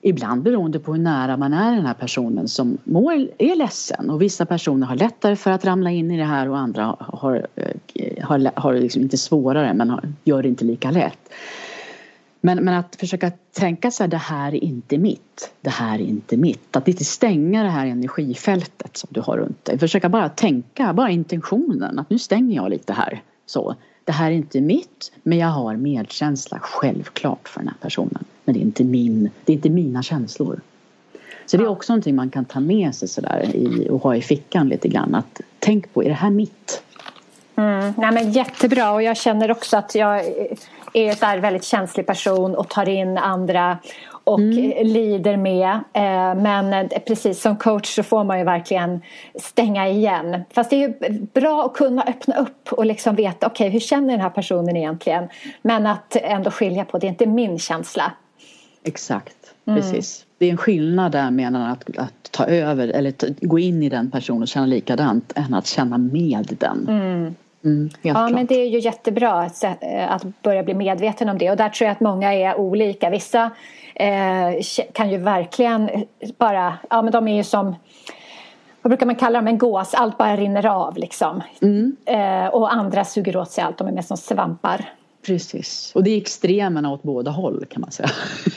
[0.00, 4.22] ibland beroende på hur nära man är den här personen som mår, är ledsen och
[4.22, 8.24] vissa personer har lättare för att ramla in i det här och andra har, eh,
[8.24, 11.18] har, har liksom inte svårare men har, gör det inte lika lätt.
[12.44, 15.52] Men, men att försöka tänka så här, det här är inte mitt.
[15.60, 16.76] Det här är inte mitt.
[16.76, 19.78] Att inte stänga det här energifältet som du har runt dig.
[19.78, 23.22] Försöka bara tänka, bara intentionen att nu stänger jag lite här.
[23.46, 23.74] Så.
[24.04, 28.24] Det här är inte mitt men jag har medkänsla självklart för den här personen.
[28.44, 30.60] Men det är inte, min, det är inte mina känslor.
[31.46, 34.22] Så det är också någonting man kan ta med sig sådär i, och ha i
[34.22, 35.14] fickan lite grann.
[35.14, 36.82] Att tänk på, är det här mitt?
[37.56, 40.24] Mm, nej men jättebra och jag känner också att jag
[40.94, 43.78] är en väldigt känslig person och tar in andra
[44.24, 44.86] och mm.
[44.86, 45.70] lider med.
[45.92, 49.00] Eh, men precis som coach så får man ju verkligen
[49.40, 50.44] stänga igen.
[50.50, 53.80] Fast det är ju bra att kunna öppna upp och liksom veta okej okay, hur
[53.80, 55.28] känner den här personen egentligen.
[55.62, 58.12] Men att ändå skilja på det är inte min känsla.
[58.84, 59.80] Exakt, mm.
[59.80, 60.26] precis.
[60.38, 63.88] Det är en skillnad där mellan att, att ta över eller ta, gå in i
[63.88, 66.88] den personen och känna likadant än att känna med den.
[66.88, 67.34] Mm.
[67.64, 68.30] Mm, ja klart.
[68.30, 69.64] men det är ju jättebra att,
[70.08, 73.10] att börja bli medveten om det och där tror jag att många är olika.
[73.10, 73.50] Vissa
[73.94, 75.90] eh, kan ju verkligen
[76.38, 77.76] bara, ja men de är ju som
[78.82, 81.42] vad brukar man kalla dem, en gås, allt bara rinner av liksom.
[81.62, 81.96] Mm.
[82.06, 84.84] Eh, och andra suger åt sig allt, de är mest som svampar.
[85.26, 88.08] Precis, och det är extremerna åt båda håll kan man säga.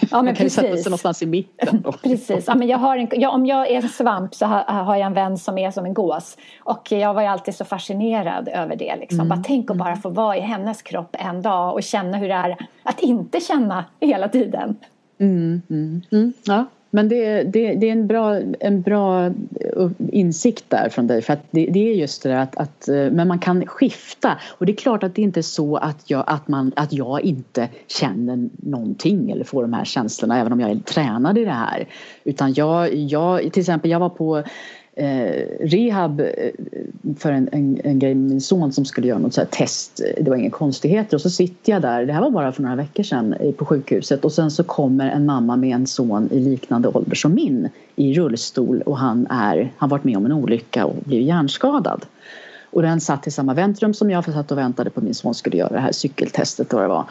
[0.02, 0.54] Ja, men man kan precis.
[0.54, 1.82] sätta sig någonstans i mitten.
[1.82, 1.92] Då.
[2.04, 4.96] precis, ja, men jag har en, ja, om jag är en svamp så har, har,
[4.96, 6.38] jag en vän som är som en gås.
[6.60, 8.96] Och jag var ju alltid så fascinerad över det.
[8.96, 9.20] Liksom.
[9.20, 9.30] Mm.
[9.30, 12.34] Bara tänk att bara få vara i hennes kropp en dag och känna hur det
[12.34, 14.76] är att inte känna hela tiden.
[15.20, 16.34] Mm, mm, mm.
[16.44, 16.66] ja.
[16.98, 21.22] Men det, det, det, är en bra, en bra eh, insikt där från dig.
[21.22, 24.38] För att det, det är just det där att, att, eh, men man kan skifta.
[24.48, 27.22] Och det är klart att det inte är så att jag, att, man, att jag
[27.22, 31.52] inte känner någonting eller får de här känslorna även om jag är tränad i det
[31.52, 31.88] här.
[32.24, 34.44] Utan jag, jag till exempel jag var på
[35.00, 36.28] Eh, rehab eh,
[37.18, 40.02] för en, en, en grej med min son som skulle göra något så test.
[40.22, 42.76] Det var inga konstigheter och så sitter jag där, det här var bara för några
[42.76, 46.40] veckor sedan eh, på sjukhuset och sen så kommer en mamma med en son i
[46.40, 50.86] liknande ålder som min i rullstol och han är, har varit med om en olycka
[50.86, 52.06] och blivit hjärnskadad.
[52.70, 55.16] Och den satt i samma väntrum som jag för satt och väntade på att min
[55.16, 57.06] son skulle göra det här cykeltestet och det var.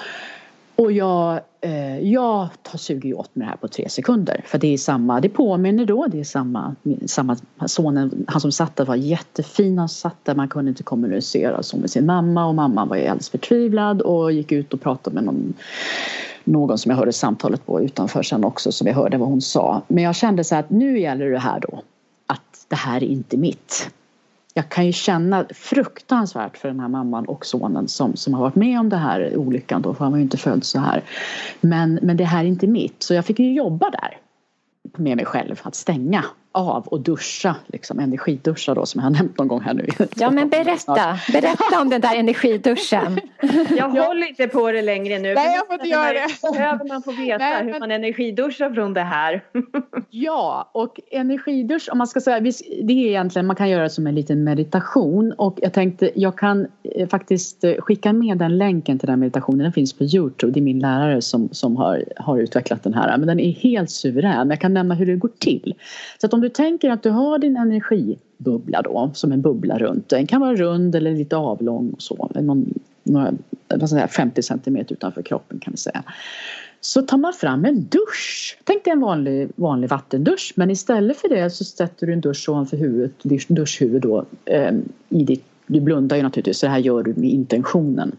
[0.77, 4.45] Och jag, eh, jag tar suger ju åt mig det här på tre sekunder.
[4.47, 6.75] För det är samma, det påminner då, det är samma,
[7.07, 7.37] samma
[7.67, 11.77] sonen, han som satt där var jättefin, han satt där, man kunde inte kommunicera så
[11.77, 15.25] med sin mamma och mamman var ju alldeles förtvivlad och gick ut och pratade med
[15.25, 15.55] någon
[16.45, 19.83] någon som jag hörde samtalet på utanför sen också som jag hörde vad hon sa.
[19.89, 21.83] Men jag kände så att nu gäller det här då
[22.27, 23.91] att det här är inte mitt
[24.57, 28.55] jag kan ju känna fruktansvärt för den här mamman och sonen som, som har varit
[28.55, 31.03] med om det här olyckan då, för han var ju inte född så här.
[31.61, 34.19] Men, men det här är inte mitt, så jag fick ju jobba där
[34.97, 36.25] med mig själv, att stänga
[36.57, 39.87] av och duscha, liksom energiduscha då som jag har nämnt någon gång här nu.
[40.15, 43.21] Ja men berätta, berätta om den där energiduschen.
[43.77, 45.35] Jag håller inte på det längre nu.
[45.35, 46.53] Nej jag får inte göra det.
[46.53, 49.45] Behöver man få veta Nej, hur man energiduschar från det här.
[50.11, 54.15] Ja och energidusch om man ska säga, det är egentligen man kan göra som en
[54.15, 59.07] liten meditation och jag tänkte jag kan eh, faktiskt eh, skicka med den länken till
[59.07, 62.83] den meditationen, den finns på Youtube, det är min lärare som, som har, har utvecklat
[62.83, 65.75] den här men den är helt suverän, jag kan nämna hur det går till.
[66.21, 70.09] Så att om du tänker att du har din energibubbla då som en bubbla runt.
[70.09, 72.31] Den kan vara rund eller lite avlång och så.
[72.35, 73.33] Någon, några,
[73.69, 76.03] vad 50 centimeter utanför kroppen kan vi säga.
[76.81, 78.59] Så tar man fram en dusch.
[78.65, 82.49] Tänk dig en vanlig, vanlig vattendusch men istället för det så sätter du en dusch
[82.49, 84.73] ovanför huvudet, duschhuvud då, eh,
[85.09, 88.17] i ditt, du blundar ju naturligtvis så det här gör du med intentionen.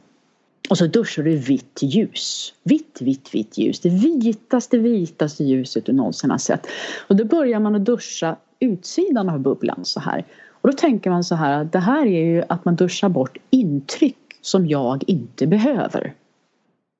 [0.69, 2.53] Och så duschar du i vitt ljus.
[2.63, 3.80] Vitt, vitt, vitt ljus.
[3.80, 6.67] Det vitaste, vitaste ljuset du någonsin har sett.
[7.08, 10.25] Och då börjar man att duscha utsidan av bubblan så här.
[10.62, 13.38] Och då tänker man så här att det här är ju att man duschar bort
[13.49, 16.13] intryck som jag inte behöver.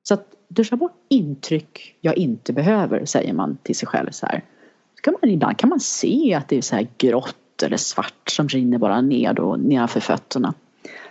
[0.08, 4.44] Så att duscha bort intryck jag inte behöver säger man till sig själv så här.
[4.96, 8.30] Så kan man, ibland kan man se att det är så här grått eller svart
[8.30, 10.54] som rinner bara ner då nedanför fötterna.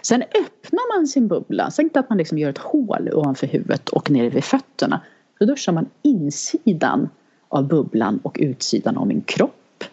[0.08, 3.90] Sen öppnar man sin bubbla, så inte att man liksom gör ett hål ovanför huvudet
[3.90, 5.02] och nere vid fötterna.
[5.40, 7.10] Då duschar man insidan
[7.48, 9.84] av bubblan och utsidan av min kropp.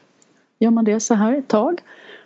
[0.59, 1.81] Gör man det så här ett tag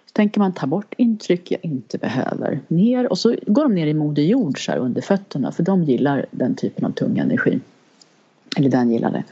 [0.07, 2.61] så tänker man ta bort intryck jag inte behöver.
[2.69, 5.85] Ner och så går de ner i Moder Jord så här under fötterna för de
[5.85, 7.61] gillar den typen av tung energi.
[8.57, 9.25] Eller den gillar det.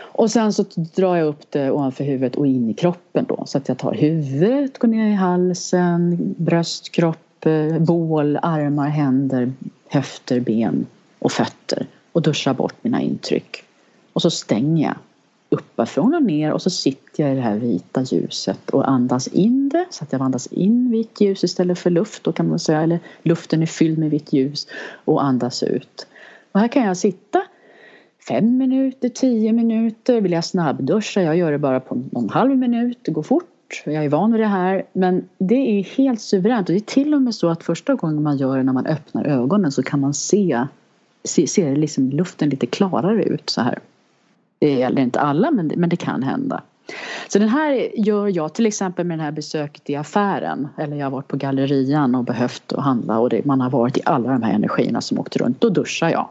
[0.00, 3.58] Och sen så drar jag upp det ovanför huvudet och in i kroppen då så
[3.58, 9.52] att jag tar huvudet, går ner i halsen, bröst, kropp Eh, bål, armar, händer,
[9.88, 10.86] höfter, ben
[11.18, 13.64] och fötter och duschar bort mina intryck.
[14.12, 14.94] Och så stänger jag
[15.48, 19.68] uppifrån och ner och så sitter jag i det här vita ljuset och andas in
[19.68, 22.82] det så att jag andas in vitt ljus istället för luft då kan man säga
[22.82, 24.66] eller luften är fylld med vitt ljus
[25.04, 26.06] och andas ut.
[26.52, 27.42] Och här kan jag sitta
[28.28, 32.98] fem minuter, tio minuter, vill jag snabbduscha, jag gör det bara på någon halv minut,
[33.02, 33.53] det går fort
[33.84, 34.84] jag är van vid det här.
[34.92, 38.22] Men det är helt suveränt och det är till och med så att första gången
[38.22, 40.66] man gör det när man öppnar ögonen så kan man se,
[41.24, 43.78] se, ser liksom luften lite klarare ut så här.
[44.58, 46.62] Det gäller inte alla men det, men det kan hända.
[47.28, 51.06] Så den här gör jag till exempel med det här besöket i affären eller jag
[51.06, 54.32] har varit på gallerian och behövt att handla och det, man har varit i alla
[54.32, 55.60] de här energierna som åkt runt.
[55.60, 56.28] Då duschar jag.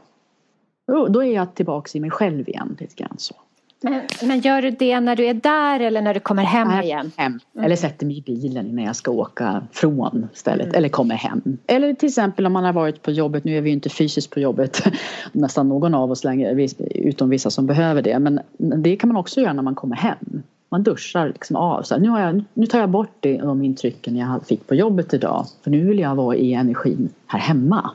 [0.88, 3.36] Då, då är jag tillbaks i mig själv igen lite grann så.
[3.84, 6.86] Men, men gör du det när du är där eller när du kommer hem Nej,
[6.86, 7.12] igen?
[7.18, 7.40] Hem.
[7.54, 7.66] Mm.
[7.66, 10.76] Eller sätter mig i bilen när jag ska åka från stället mm.
[10.76, 11.58] eller kommer hem.
[11.68, 14.30] Eller till exempel om man har varit på jobbet, nu är vi ju inte fysiskt
[14.30, 14.84] på jobbet
[15.32, 18.20] nästan någon av oss längre utom vissa som behöver det.
[18.20, 20.44] Men det kan man också göra när man kommer hem.
[20.70, 21.82] Man duschar liksom av.
[21.82, 24.76] Så här, nu, har jag, nu tar jag bort det, de intrycken jag fick på
[24.76, 25.46] jobbet idag.
[25.64, 27.92] För nu vill jag vara i energin här hemma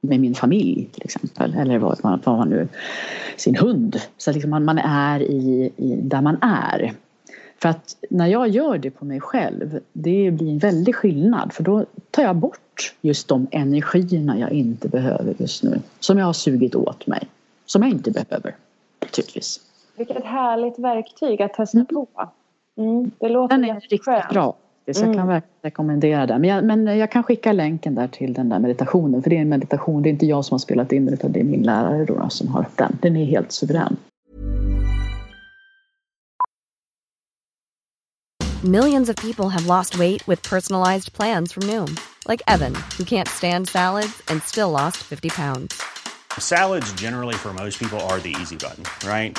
[0.00, 1.54] med min familj till exempel.
[1.54, 2.68] Eller vad vad man nu,
[3.36, 4.00] sin hund.
[4.16, 6.94] Så liksom man, man är i, i, där man är.
[7.62, 11.52] För att när jag gör det på mig själv, det blir en väldig skillnad.
[11.52, 15.80] För då tar jag bort just de energierna jag inte behöver just nu.
[16.00, 17.28] Som jag har sugit åt mig.
[17.66, 18.56] Som jag inte behöver,
[19.00, 19.60] naturligtvis.
[19.96, 21.86] Vilket härligt verktyg att testa mm.
[21.86, 22.08] på.
[22.76, 24.56] Mm, det låter Den är riktigt bra.
[24.84, 25.26] Så jag kan mm.
[25.26, 26.40] verkligen rekommendera den.
[26.40, 29.22] Men jag, men jag kan skicka länken där till den där meditationen.
[29.22, 30.02] För det är en meditation.
[30.02, 32.28] Det är inte jag som har spelat in den utan det är min lärare då
[32.30, 32.98] som har den.
[33.02, 33.96] Den är helt suverän.
[38.64, 41.96] Millions of people have lost weight with personalized plans from Noom.
[42.28, 45.82] Like Evan, who can't stand salads and still lost 50 pounds.
[46.38, 49.38] Salads generally for most people are the easy button, right?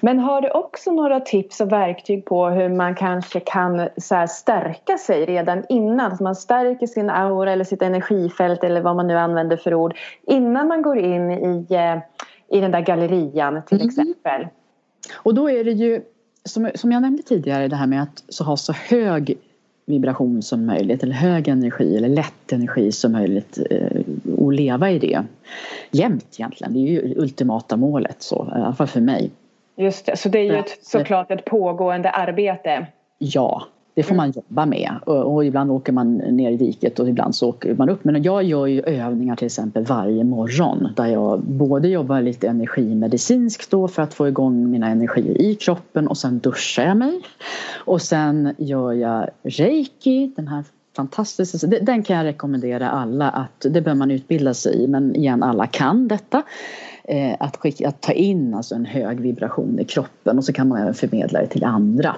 [0.00, 4.98] Men har du också några tips och verktyg på hur man kanske kan så stärka
[4.98, 6.12] sig redan innan?
[6.12, 9.94] Att man stärker sin aura eller sitt energifält eller vad man nu använder för ord
[10.26, 11.98] innan man går in i, eh,
[12.58, 13.88] i den där gallerian till mm.
[13.88, 14.46] exempel.
[15.14, 16.02] Och då är det ju
[16.44, 19.38] som, som jag nämnde tidigare det här med att så ha så hög
[19.86, 24.00] vibration som möjligt eller hög energi eller lätt energi som möjligt eh,
[24.38, 25.24] och leva i det
[25.90, 26.72] jämt egentligen.
[26.72, 29.30] Det är ju ultimata målet så, i alla fall för mig.
[29.76, 32.86] Just det, så det är ju ett, såklart ett pågående arbete.
[33.18, 33.62] Ja,
[33.94, 37.34] det får man jobba med och, och, ibland åker man ner i diket och ibland
[37.34, 38.04] så åker man upp.
[38.04, 43.70] Men jag gör ju övningar till exempel varje morgon där jag både jobbar lite energimedicinskt
[43.70, 47.20] då för att få igång mina energier i kroppen och sen duschar jag mig.
[47.74, 50.64] Och sen gör jag reiki, den här
[50.96, 55.42] fantastiska, den kan jag rekommendera alla att det bör man utbilda sig i men igen
[55.42, 56.42] alla kan detta.
[57.08, 60.68] Eh, att, skicka, att ta in alltså en hög vibration i kroppen och så kan
[60.68, 62.16] man även förmedla det till andra.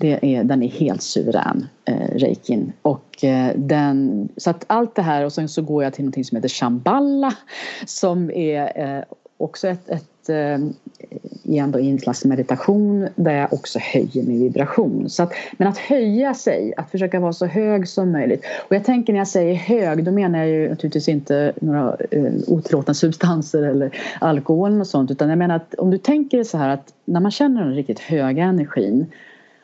[0.00, 2.72] Det är, den är helt suverän, eh, reikin.
[2.82, 6.26] Och, eh, den, så att allt det här och sen så går jag till något
[6.26, 7.34] som heter shamballa
[7.86, 9.04] som är eh,
[9.36, 10.58] också ett, ett eh,
[11.42, 15.10] igen då en slags meditation där jag också höjer min vibration.
[15.10, 18.44] Så att, men att höja sig, att försöka vara så hög som möjligt.
[18.68, 22.32] Och jag tänker när jag säger hög då menar jag ju naturligtvis inte några eh,
[22.46, 26.68] otillåtna substanser eller alkohol och sånt utan jag menar att om du tänker så här
[26.68, 29.06] att när man känner den riktigt höga energin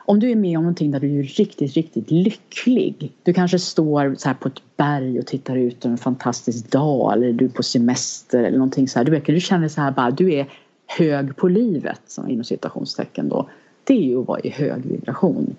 [0.05, 3.11] om du är med om någonting där du är riktigt, riktigt lycklig.
[3.23, 7.13] Du kanske står så här på ett berg och tittar ut över en fantastisk dag
[7.13, 9.05] eller du är på semester eller någonting så här.
[9.05, 10.47] Du, du känner så här bara, du är
[10.87, 13.49] hög på livet, som inom citationstecken då.
[13.83, 15.55] Det är ju att vara i hög vibration.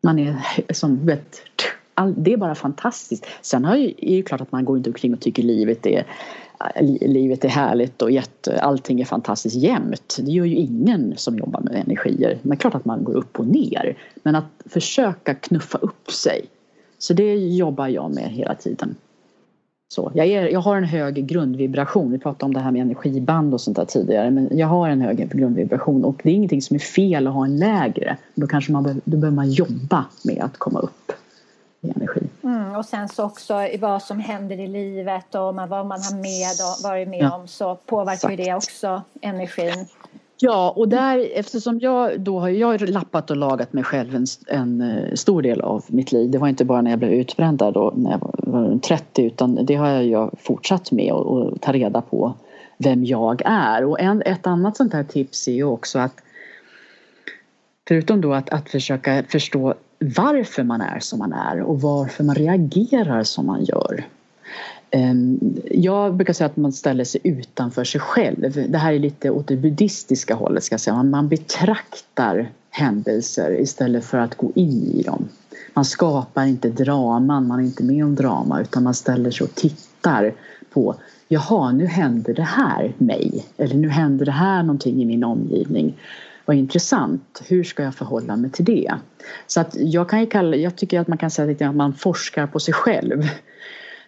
[0.00, 0.36] Man är
[0.72, 1.40] som, vet,
[1.94, 3.26] all, det är bara fantastiskt.
[3.42, 6.06] Sen är det ju klart att man går inte omkring och tycker livet är
[7.00, 10.16] livet är härligt och jätte, allting är fantastiskt jämnt.
[10.20, 12.38] Det gör ju ingen som jobbar med energier.
[12.42, 13.96] Men klart att man går upp och ner.
[14.22, 16.44] Men att försöka knuffa upp sig.
[16.98, 18.94] Så det jobbar jag med hela tiden.
[19.88, 22.12] Så, jag, är, jag har en hög grundvibration.
[22.12, 24.30] Vi pratade om det här med energiband och sånt där tidigare.
[24.30, 27.44] Men jag har en hög grundvibration och det är ingenting som är fel att ha
[27.44, 28.16] en lägre.
[28.34, 31.12] Då kanske man då behöver man jobba med att komma upp
[31.80, 32.25] i energi.
[32.46, 36.56] Mm, och sen så också vad som händer i livet och vad man har med
[36.60, 37.36] och varit med ja.
[37.36, 39.86] om så påverkar ju det också energin.
[40.38, 44.80] Ja, och där eftersom jag då har jag lappat och lagat mig själv en, en
[44.80, 46.30] eh, stor del av mitt liv.
[46.30, 49.58] Det var inte bara när jag blev utbränd där då när jag var 30 utan
[49.64, 52.34] det har jag fortsatt med och, och ta reda på
[52.78, 53.84] vem jag är.
[53.84, 56.14] Och en, ett annat sånt här tips är ju också att
[57.88, 62.34] förutom då att, att försöka förstå varför man är som man är och varför man
[62.34, 64.04] reagerar som man gör.
[64.90, 65.38] Ehm,
[65.70, 68.68] jag brukar säga att man ställer sig utanför sig själv.
[68.68, 71.02] Det här är lite åt det buddhistiska hållet ska jag säga.
[71.02, 75.28] Man betraktar händelser istället för att gå in i dem.
[75.74, 79.54] Man skapar inte draman, man är inte med om drama utan man ställer sig och
[79.54, 80.34] tittar
[80.70, 80.94] på
[81.28, 85.94] Jaha, nu händer det här mig eller nu händer det här någonting i min omgivning.
[86.46, 88.94] Vad intressant, hur ska jag förhålla mig till det?
[89.46, 92.60] Så att jag, kan kalla, jag tycker att man kan säga att man forskar på
[92.60, 93.22] sig själv.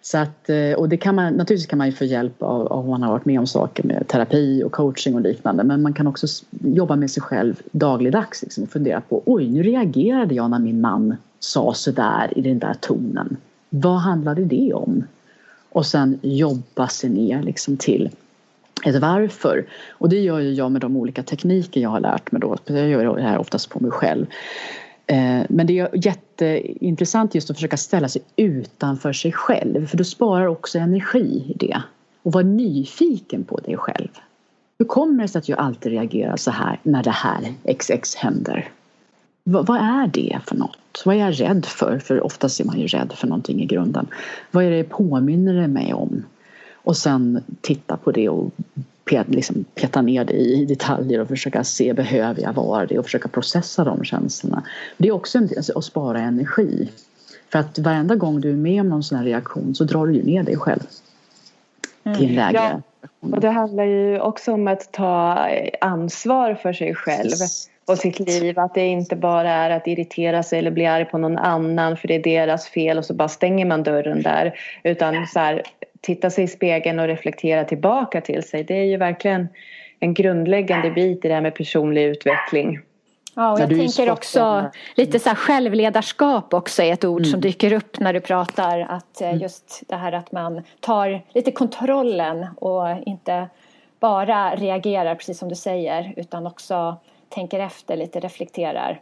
[0.01, 2.79] Så att, eh, och det kan man, naturligtvis kan man ju få hjälp av, av
[2.79, 5.93] om man har varit med om saker med terapi och coaching och liknande men man
[5.93, 10.49] kan också jobba med sig själv dagligdags liksom, och fundera på oj nu reagerade jag
[10.49, 13.37] när min man sa sådär i den där tonen.
[13.69, 15.03] Vad handlade det om?
[15.69, 18.09] Och sen jobba sig ner liksom till
[18.85, 19.65] ett varför.
[19.89, 22.57] Och det gör ju jag med de olika tekniker jag har lärt mig då.
[22.65, 24.25] Jag gör det här oftast på mig själv.
[25.07, 30.03] Eh, men det är jätteintressant just att försöka ställa sig utanför sig själv för du
[30.03, 31.81] sparar också energi i det.
[32.23, 34.09] Och var nyfiken på dig själv.
[34.79, 38.69] Hur kommer det sig att jag alltid reagerar så här när det här XX händer?
[39.43, 41.03] Vad, vad är det för något?
[41.05, 41.99] Vad är jag rädd för?
[41.99, 44.07] För oftast är man ju rädd för någonting i grunden.
[44.51, 46.23] Vad är det påminner det mig om?
[46.89, 48.51] Och sen titta på det och
[49.27, 53.27] liksom peta ner det i detaljer och försöka se behöver jag vara det och försöka
[53.27, 54.63] processa de känslorna.
[54.97, 56.89] Det är också en, att spara energi.
[57.51, 60.13] För att varenda gång du är med om någon sån här reaktion så drar du
[60.13, 60.79] ju ner dig själv.
[62.03, 62.81] Till en lägre ja,
[63.19, 65.47] och det handlar ju också om att ta
[65.81, 67.35] ansvar för sig själv
[67.85, 68.59] och sitt liv.
[68.59, 72.07] Att det inte bara är att irritera sig eller bli arg på någon annan för
[72.07, 74.59] det är deras fel och så bara stänger man dörren där.
[74.83, 75.63] Utan så här,
[76.01, 78.63] titta sig i spegeln och reflektera tillbaka till sig.
[78.63, 79.47] Det är ju verkligen
[79.99, 82.79] en grundläggande bit i det här med personlig utveckling.
[83.35, 87.31] Ja, och jag tänker också lite så här självledarskap också är ett ord mm.
[87.31, 88.79] som dyker upp när du pratar.
[88.79, 89.41] Att eh, mm.
[89.41, 93.47] just det här att man tar lite kontrollen och inte
[93.99, 96.97] bara reagerar precis som du säger utan också
[97.29, 99.01] tänker efter lite, reflekterar.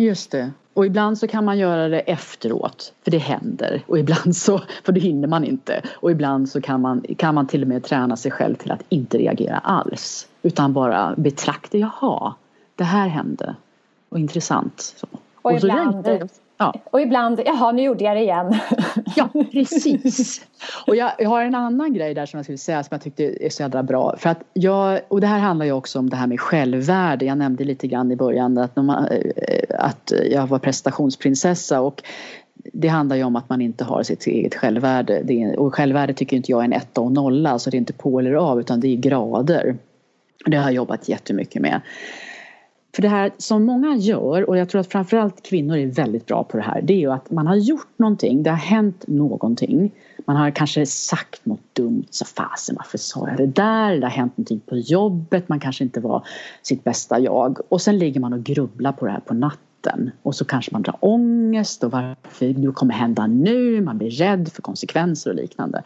[0.00, 0.50] Just det.
[0.74, 3.82] Och ibland så kan man göra det efteråt, för det händer.
[3.86, 5.82] Och ibland så, för det hinner man inte.
[5.94, 8.82] Och ibland så kan man, kan man till och med träna sig själv till att
[8.88, 10.28] inte reagera alls.
[10.42, 12.34] Utan bara betrakta, jaha,
[12.76, 13.54] det här hände.
[14.08, 14.94] Och intressant.
[14.96, 15.06] Så.
[15.12, 15.20] Och,
[15.50, 16.06] och ibland,
[16.58, 16.74] Ja.
[16.84, 18.54] Och ibland, jaha nu gjorde jag det igen.
[19.16, 20.46] ja, precis.
[20.86, 23.46] Och jag, jag, har en annan grej där som jag skulle säga som jag tyckte
[23.46, 24.16] är så jävla bra.
[24.18, 27.24] För att jag, och det här handlar ju också om det här med självvärde.
[27.24, 32.02] Jag nämnde lite grann i början att, man, eh, att jag var prestationsprinsessa och
[32.72, 35.32] det handlar ju om att man inte har sitt eget självvärde.
[35.32, 37.92] Är, och självvärde tycker inte jag är en etta och nolla, alltså det är inte
[37.92, 39.76] på eller av utan det är grader.
[40.46, 41.80] Det har jag jobbat jättemycket med.
[42.94, 46.44] För det här som många gör, och jag tror att framförallt kvinnor är väldigt bra
[46.44, 49.92] på det här, det är ju att man har gjort någonting, det har hänt någonting.
[50.24, 53.96] Man har kanske sagt något dumt, så fasen varför sa jag det där?
[53.96, 56.26] Det har hänt någonting på jobbet, man kanske inte var
[56.62, 57.58] sitt bästa jag.
[57.68, 60.10] Och sen ligger man och grubblar på det här på natten.
[60.22, 64.52] Och så kanske man drar ångest och varför det kommer hända nu, man blir rädd
[64.52, 65.82] för konsekvenser och liknande.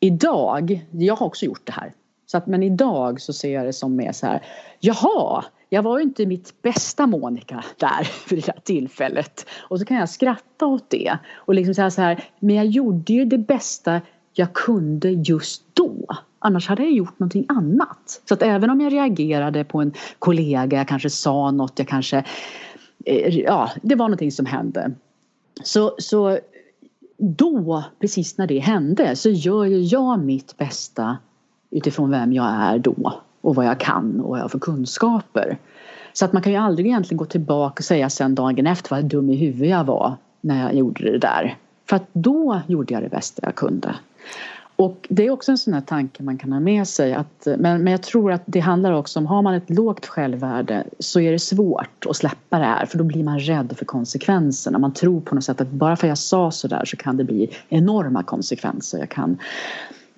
[0.00, 1.92] Idag, jag har också gjort det här,
[2.26, 4.42] så att, men idag så ser jag det som mer så här,
[4.80, 9.46] jaha, jag var ju inte mitt bästa Monica där vid det där tillfället.
[9.58, 13.12] Och så kan jag skratta åt det och liksom säga så här, men jag gjorde
[13.12, 14.00] ju det bästa
[14.32, 16.06] jag kunde just då.
[16.38, 18.22] Annars hade jag gjort någonting annat.
[18.28, 22.24] Så att även om jag reagerade på en kollega, jag kanske sa något, jag kanske...
[23.04, 24.92] Eh, ja, det var någonting som hände.
[25.62, 26.38] Så, så
[27.18, 31.18] då, precis när det hände, så gör ju jag mitt bästa
[31.70, 35.58] utifrån vem jag är då och vad jag kan och vad jag har för kunskaper.
[36.12, 39.04] Så att man kan ju aldrig egentligen gå tillbaka och säga sen dagen efter vad
[39.04, 41.56] dum i huvudet jag var när jag gjorde det där.
[41.88, 43.94] För att då gjorde jag det bästa jag kunde.
[44.76, 47.14] Och det är också en sån här tanke man kan ha med sig.
[47.14, 50.84] Att, men, men jag tror att det handlar också om, har man ett lågt självvärde
[50.98, 54.78] så är det svårt att släppa det här för då blir man rädd för konsekvenserna.
[54.78, 57.24] Man tror på något sätt att bara för att jag sa sådär så kan det
[57.24, 58.98] bli enorma konsekvenser.
[58.98, 59.38] Jag kan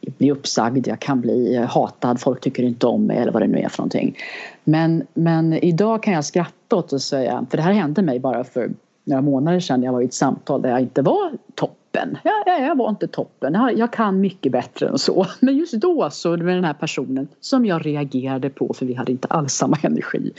[0.00, 3.58] bli uppsagd, jag kan bli hatad, folk tycker inte om mig eller vad det nu
[3.58, 4.16] är för någonting.
[4.64, 8.44] Men, men idag kan jag skratta åt och säga, för det här hände mig bara
[8.44, 8.70] för
[9.08, 12.18] några månader sedan, jag var i ett samtal där jag inte var toppen.
[12.24, 15.26] Jag, jag, jag var inte toppen, jag, jag, kan mycket bättre än så.
[15.40, 19.12] Men just då så med den här personen som jag reagerade på för vi hade
[19.12, 20.32] inte alls samma energi,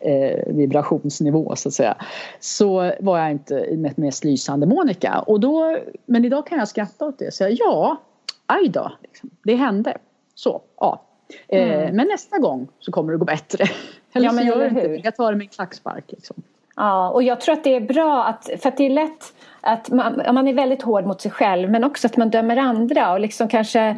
[0.00, 1.96] eh, vibrationsnivå så att säga.
[2.40, 5.18] Så var jag inte med mest lysande Monica.
[5.18, 8.00] Och då, men idag kan jag skratta åt det och säga ja,
[8.46, 9.30] aj då, liksom.
[9.42, 9.98] det hände.
[10.34, 11.02] Så, ja.
[11.48, 11.96] Eh, mm.
[11.96, 13.64] men nästa gång så kommer det gå bättre.
[14.12, 16.04] Eller ja, men så gör det inte Jag tar det med en klackspark.
[16.08, 16.42] Liksom.
[16.76, 19.90] Ja, och jag tror att det är bra att, för att det är lätt att
[19.90, 23.20] man, man är väldigt hård mot sig själv men också att man dömer andra och
[23.20, 23.96] liksom kanske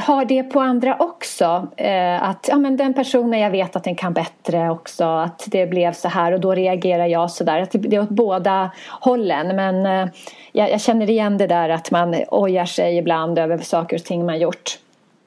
[0.00, 1.68] har det på andra också.
[1.76, 5.66] Eh, att ja, men den personen jag vet att den kan bättre också, att det
[5.66, 7.62] blev så här och då reagerar jag så där.
[7.62, 8.70] Att det är åt båda
[9.00, 10.12] hållen men eh,
[10.52, 14.26] jag, jag, känner igen det där att man ojar sig ibland över saker och ting
[14.26, 14.78] man gjort.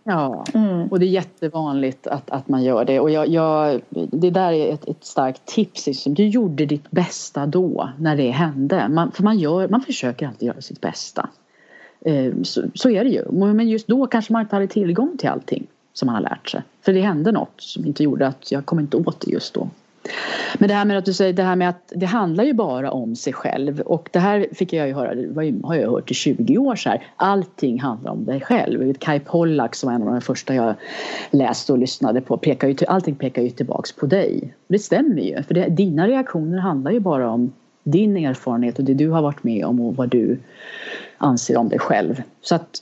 [0.07, 0.87] Ja, mm.
[0.87, 2.99] och det är jättevanligt att, att man gör det.
[2.99, 5.87] Och jag, jag, det där är ett, ett starkt tips.
[5.87, 6.13] Liksom.
[6.13, 8.87] Du gjorde ditt bästa då, när det hände.
[8.89, 11.29] Man, för man, gör, man försöker alltid göra sitt bästa.
[12.01, 13.31] Eh, så, så, är det ju.
[13.31, 16.61] Men just då kanske man inte hade tillgång till allting som man har lärt sig.
[16.81, 19.69] För det hände något som inte gjorde att jag kom inte åt det just då.
[20.57, 22.91] Men det här med att du säger det här med att det handlar ju bara
[22.91, 26.13] om sig själv och det här fick jag ju höra, det har jag hört i
[26.13, 27.07] 20 år så här.
[27.15, 28.93] Allting handlar om dig själv.
[28.93, 30.75] Kai Pollak som var en av de första jag
[31.31, 34.53] läste och lyssnade på, pekar ju, allting pekar ju tillbaks på dig.
[34.67, 37.53] Det stämmer ju, för det, dina reaktioner handlar ju bara om
[37.83, 40.39] din erfarenhet och det du har varit med om och vad du
[41.17, 42.21] anser om dig själv.
[42.41, 42.81] Så att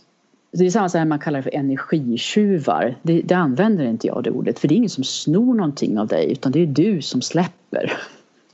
[0.53, 2.95] det är samma sak man kallar det för energitjuvar.
[3.01, 6.07] Det, det, använder inte jag det ordet för det är ingen som snor någonting av
[6.07, 7.93] dig utan det är du som släpper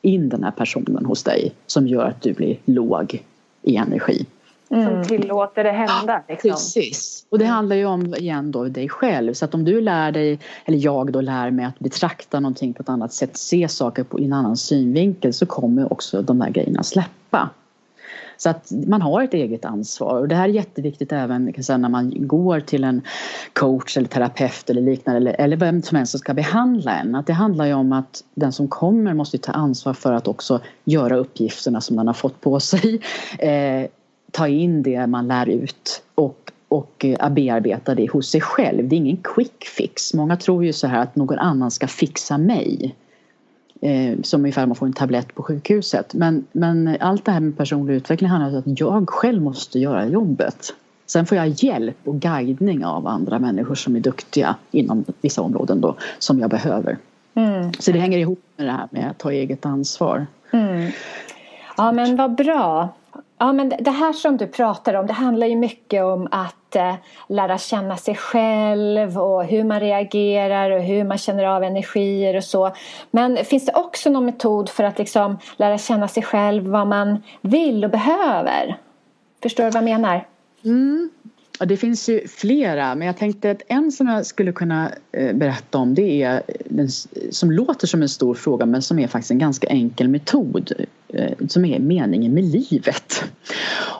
[0.01, 3.23] in den här personen hos dig som gör att du blir låg
[3.61, 4.25] i energi.
[4.69, 5.03] Mm.
[5.03, 6.23] Som tillåter det hända.
[6.27, 6.49] Liksom.
[6.49, 7.25] Precis.
[7.29, 9.33] Och det handlar ju om igen då dig själv.
[9.33, 12.83] Så att om du lär dig, eller jag då lär mig att betrakta någonting på
[12.83, 16.49] ett annat sätt, se saker på, i en annan synvinkel så kommer också de där
[16.49, 17.49] grejerna släppa.
[18.39, 21.77] Så att man har ett eget ansvar och det här är jätteviktigt även kan säga,
[21.77, 23.01] när man går till en
[23.53, 27.15] coach eller terapeut eller liknande eller, eller vem som helst som ska behandla en.
[27.15, 30.59] Att det handlar ju om att den som kommer måste ta ansvar för att också
[30.83, 33.01] göra uppgifterna som den har fått på sig.
[33.39, 33.87] Eh,
[34.31, 38.87] ta in det man lär ut och och eh, bearbeta det hos sig själv.
[38.87, 40.13] Det är ingen quick fix.
[40.13, 42.95] Många tror ju så här att någon annan ska fixa mig
[43.81, 46.13] eh, som ungefär man får en tablett på sjukhuset.
[46.13, 50.07] Men, men allt det här med personlig utveckling handlar om att jag själv måste göra
[50.07, 50.73] jobbet.
[51.05, 55.81] Sen får jag hjälp och guidning av andra människor som är duktiga inom vissa områden
[55.81, 56.97] då, som jag behöver.
[57.33, 57.73] Mm.
[57.73, 60.27] Så det hänger ihop med det här med att ta eget ansvar.
[60.51, 60.91] Mm.
[61.77, 62.89] Ja men vad bra.
[63.41, 66.95] Ja, men det här som du pratar om, det handlar ju mycket om att eh,
[67.27, 72.43] lära känna sig själv och hur man reagerar och hur man känner av energier och
[72.43, 72.71] så.
[73.11, 77.23] Men finns det också någon metod för att liksom lära känna sig själv, vad man
[77.41, 78.77] vill och behöver?
[79.41, 80.27] Förstår du vad jag menar?
[80.65, 81.09] Mm.
[81.59, 85.35] Ja, det finns ju flera, men jag tänkte att en som jag skulle kunna eh,
[85.35, 86.89] berätta om det är den
[87.31, 90.71] som låter som en stor fråga men som är faktiskt en ganska enkel metod
[91.07, 93.23] eh, som är meningen med livet.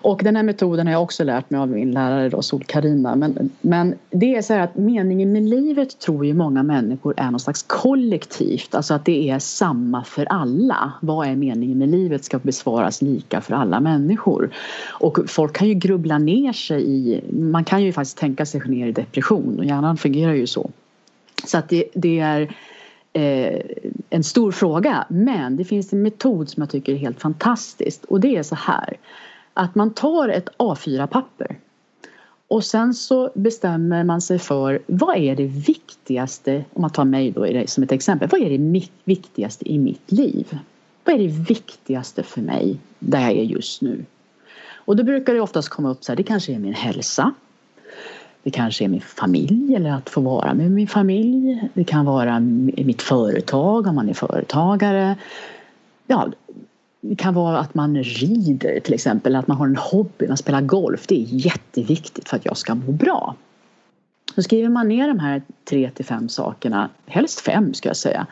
[0.01, 3.15] Och den här metoden har jag också lärt mig av min lärare då, sol Karina.
[3.15, 7.31] Men, men det är så här att meningen med livet tror ju många människor är
[7.31, 10.93] något slags kollektivt, alltså att det är samma för alla.
[11.01, 14.49] Vad är meningen med livet ska besvaras lika för alla människor.
[14.87, 17.21] Och folk kan ju grubbla ner sig i,
[17.51, 20.69] man kan ju faktiskt tänka sig ner i depression och hjärnan fungerar ju så.
[21.45, 22.55] Så att det, det är
[23.13, 23.61] eh,
[24.09, 25.05] en stor fråga.
[25.09, 28.55] Men det finns en metod som jag tycker är helt fantastisk och det är så
[28.55, 28.97] här
[29.53, 31.57] att man tar ett A4-papper
[32.49, 37.31] och sen så bestämmer man sig för vad är det viktigaste, om man tar mig
[37.31, 40.59] då som ett exempel, vad är det viktigaste i mitt liv?
[41.03, 44.05] Vad är det viktigaste för mig där jag är just nu?
[44.89, 47.33] Och då brukar det oftast komma upp så här, det kanske är min hälsa.
[48.43, 51.69] Det kanske är min familj eller att få vara med min familj.
[51.73, 55.15] Det kan vara mitt företag om man är företagare.
[56.07, 56.27] Ja,
[57.01, 60.61] det kan vara att man rider till exempel, att man har en hobby, man spelar
[60.61, 61.07] golf.
[61.07, 63.35] Det är jätteviktigt för att jag ska må bra.
[64.35, 68.27] Så skriver man ner de här tre till fem sakerna, helst fem ska jag säga.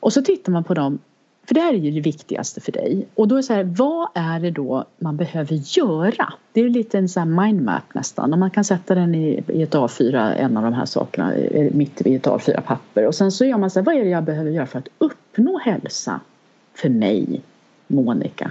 [0.00, 0.98] Och så tittar man på dem
[1.46, 3.06] för det här är ju det viktigaste för dig.
[3.14, 6.32] Och då är det så här, vad är det då man behöver göra?
[6.52, 8.32] Det är lite en sån här mindmap nästan.
[8.32, 11.32] Om man kan sätta den i, i ett A4, en av de här sakerna,
[11.72, 13.06] mitt i ett A4-papper.
[13.06, 14.88] Och sen så gör man så här, vad är det jag behöver göra för att
[14.98, 16.20] uppnå hälsa
[16.74, 17.42] för mig,
[17.86, 18.50] Monica?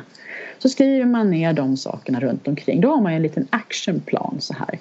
[0.60, 2.82] Så skriver man ner de sakerna runt omkring.
[2.82, 4.80] Då har man ju en liten actionplan så här.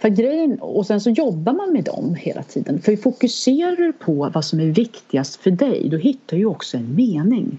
[0.00, 2.80] För grejen, och sen så jobbar man med dem hela tiden.
[2.82, 6.94] För fokuserar du på vad som är viktigast för dig då hittar du också en
[6.94, 7.58] mening.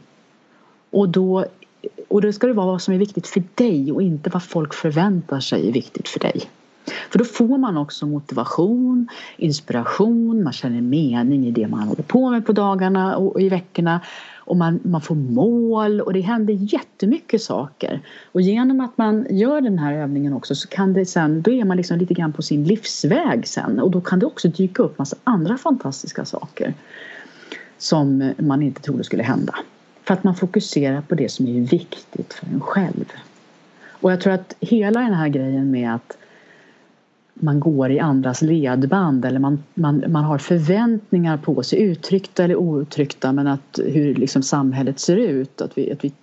[0.89, 1.45] Och då,
[2.07, 4.73] och då ska det vara vad som är viktigt för dig och inte vad folk
[4.73, 6.41] förväntar sig är viktigt för dig.
[7.11, 12.29] För då får man också motivation, inspiration, man känner mening i det man håller på
[12.29, 14.01] med på dagarna och i veckorna
[14.49, 18.01] och man, man får mål och det händer jättemycket saker.
[18.31, 21.65] Och genom att man gör den här övningen också så kan det sen, då är
[21.65, 24.97] man liksom lite grann på sin livsväg sen och då kan det också dyka upp
[24.97, 26.73] massa andra fantastiska saker
[27.77, 29.55] som man inte trodde skulle hända.
[30.03, 33.13] För att man fokuserar på det som är viktigt för en själv.
[33.89, 36.17] Och jag tror att hela den här grejen med att
[37.39, 42.55] man går i andras ledband eller man, man, man har förväntningar på sig, uttryckta eller
[42.55, 45.61] outtryckta men att hur liksom samhället ser ut.
[45.61, 46.13] Att vi, att vi,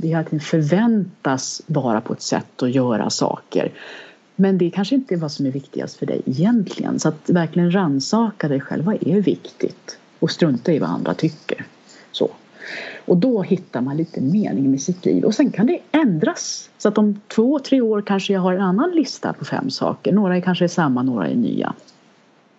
[0.00, 3.72] vi hela tiden förväntas vara på ett sätt och göra saker.
[4.36, 7.00] Men det kanske inte är vad som är viktigast för dig egentligen.
[7.00, 8.84] Så att verkligen rannsaka dig själv.
[8.84, 9.98] Vad är viktigt?
[10.18, 11.64] Och strunta i vad andra tycker.
[13.06, 15.24] Och då hittar man lite mening med sitt liv.
[15.24, 16.70] Och sen kan det ändras.
[16.78, 20.12] Så att om två, tre år kanske jag har en annan lista på fem saker.
[20.12, 21.74] Några är kanske är samma, några är nya.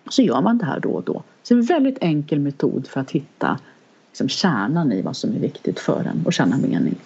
[0.08, 1.22] Så gör man det här då och då.
[1.42, 3.58] Så det är en väldigt enkel metod för att hitta
[4.08, 6.96] liksom, kärnan i vad som är viktigt för en och känna mening.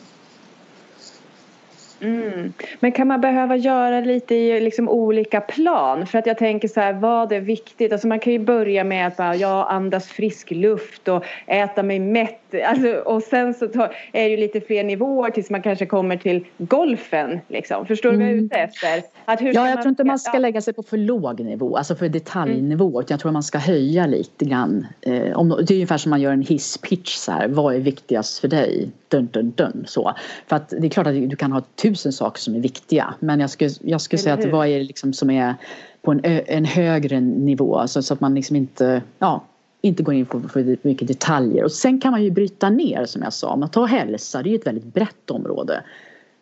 [2.01, 2.53] Mm.
[2.81, 6.07] Men kan man behöva göra lite i liksom olika plan?
[6.07, 7.93] För att jag tänker så här, vad är viktigt?
[7.93, 11.99] Alltså man kan ju börja med att bara, ja, andas frisk luft och äta mig
[11.99, 12.55] mätt.
[12.67, 16.17] Alltså, och sen så tar, är det ju lite fler nivåer tills man kanske kommer
[16.17, 17.41] till golfen.
[17.49, 17.87] Liksom.
[17.87, 18.69] Förstår du vad jag är ute mm.
[18.69, 19.03] efter?
[19.25, 21.95] Att hur ja, jag tror inte man ska lägga sig på för låg nivå, alltså
[21.95, 22.89] för detaljnivå.
[22.89, 23.01] Mm.
[23.01, 24.87] Utan jag tror man ska höja lite grann.
[25.01, 27.49] Eh, om, det är ungefär som man gör en hisspitch så här.
[27.49, 28.91] Vad är viktigast för dig?
[29.09, 30.15] Dun, dun, dun, så.
[30.47, 33.15] För att det är klart att du kan ha tusen saker som är viktiga.
[33.21, 35.55] Men jag skulle, jag skulle säga att vad är det liksom som är
[36.03, 37.77] på en, en högre nivå.
[37.77, 39.45] Alltså, så att man liksom inte, ja,
[39.81, 41.65] inte går in på för mycket detaljer.
[41.65, 43.57] Och sen kan man ju bryta ner som jag sa.
[43.57, 45.83] Man tar hälsa, det är ju ett väldigt brett område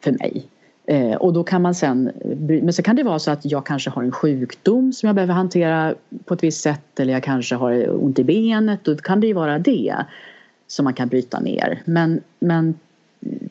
[0.00, 0.46] för mig.
[0.86, 3.90] Eh, och då kan man sen, men så kan det vara så att jag kanske
[3.90, 5.94] har en sjukdom som jag behöver hantera
[6.24, 9.26] på ett visst sätt eller jag kanske har ont i benet och då kan det
[9.26, 9.94] ju vara det
[10.66, 11.82] som man kan bryta ner.
[11.84, 12.74] Men, men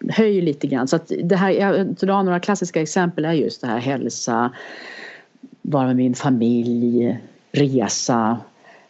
[0.10, 0.88] höj lite grann.
[0.88, 4.52] Så att det här, jag drar några klassiska exempel är just det här hälsa,
[5.62, 7.18] vara med min familj,
[7.52, 8.38] resa,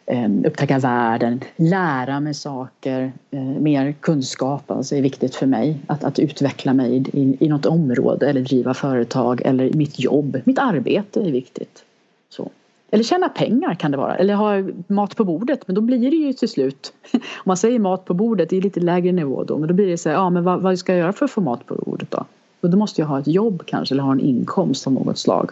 [0.06, 5.78] eh, upptäcka världen, lära mig saker, eh, mer kunskap alltså är viktigt för mig.
[5.86, 10.58] Att, att utveckla mig i, i något område eller driva företag eller mitt jobb, mitt
[10.58, 11.84] arbete är viktigt.
[12.28, 12.50] Så.
[12.90, 14.16] Eller tjäna pengar kan det vara.
[14.16, 14.52] Eller ha
[14.86, 15.66] mat på bordet.
[15.66, 16.92] Men då blir det ju till slut.
[17.12, 19.58] Om man säger mat på bordet, det är lite lägre nivå då.
[19.58, 21.30] Men då blir det så här, ja men vad, vad ska jag göra för att
[21.30, 22.24] få mat på bordet då?
[22.60, 25.50] Och då måste jag ha ett jobb kanske eller ha en inkomst av något slag.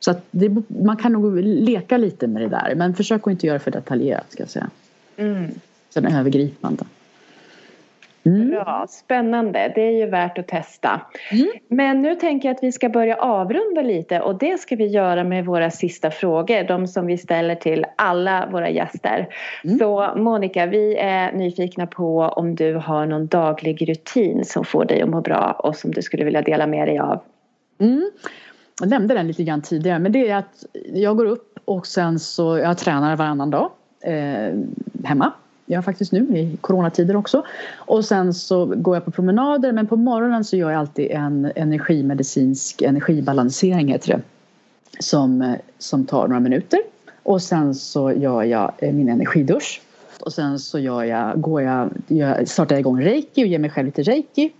[0.00, 2.74] Så att det, man kan nog leka lite med det där.
[2.74, 4.70] Men försök att inte göra för detaljerat ska jag säga.
[5.16, 5.50] Mm.
[5.90, 6.82] Sen övergripande.
[6.82, 6.90] Mm.
[8.24, 9.72] Bra, spännande.
[9.74, 11.00] Det är ju värt att testa.
[11.30, 11.46] Mm.
[11.68, 15.24] Men nu tänker jag att vi ska börja avrunda lite och det ska vi göra
[15.24, 16.68] med våra sista frågor.
[16.68, 19.28] De som vi ställer till alla våra gäster.
[19.64, 19.78] Mm.
[19.78, 25.02] Så Monica, vi är nyfikna på om du har någon daglig rutin som får dig
[25.02, 27.22] att må bra och som du skulle vilja dela med dig av.
[27.78, 28.10] Mm.
[28.80, 32.18] Jag nämnde den lite grann tidigare men det är att jag går upp och sen
[32.18, 33.70] så jag tränar varannan dag
[34.00, 34.54] eh,
[35.04, 35.32] hemma
[35.66, 37.44] gör jag faktiskt nu i coronatider också.
[37.76, 41.52] Och sen så går jag på promenader men på morgonen så gör jag alltid en
[41.56, 44.20] energimedicinsk energibalansering heter det.
[45.00, 46.80] Som, som tar några minuter.
[47.22, 49.80] Och sen så gör jag eh, min energidusch.
[50.20, 53.70] Och sen så gör jag, går jag, jag startar jag igång reiki och ger mig
[53.70, 54.52] själv lite reiki.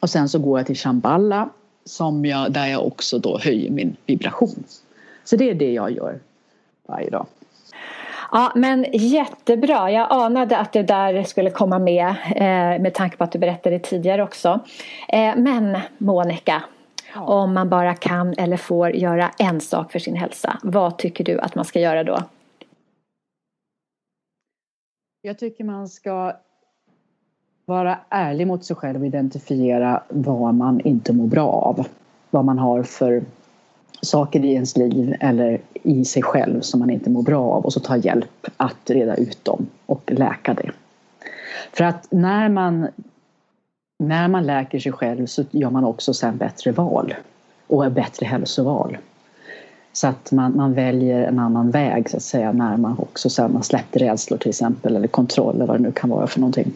[0.00, 1.48] Och sen så går jag till shamballa,
[1.84, 4.64] som jag, där jag också då höjer min vibration.
[5.24, 6.18] Så det är det jag gör
[6.86, 7.26] varje dag.
[8.36, 9.90] Ja, men jättebra.
[9.90, 12.06] Jag anade att det där skulle komma med
[12.36, 14.60] eh, med tanke på att du berättade tidigare också.
[15.08, 16.62] Eh, men Monica,
[17.14, 17.20] ja.
[17.24, 21.40] om man bara kan eller får göra en sak för sin hälsa, vad tycker du
[21.40, 22.18] att man ska göra då?
[25.22, 26.32] Jag tycker man ska
[27.64, 31.86] vara ärlig mot sig själv och identifiera vad man inte mår bra av.
[32.30, 33.22] Vad man har för
[34.02, 37.72] saker i ens liv eller i sig själv som man inte mår bra av och
[37.72, 40.70] så ta hjälp att reda ut dem och läka det.
[41.72, 42.88] För att när man,
[43.98, 47.14] när man läker sig själv så gör man också sen bättre val
[47.66, 48.98] och bättre hälsoval.
[49.92, 53.52] Så att man, man väljer en annan väg så att säga när man också sen
[53.52, 56.72] man släpper rädslor till exempel eller kontroll eller vad det nu kan vara för någonting.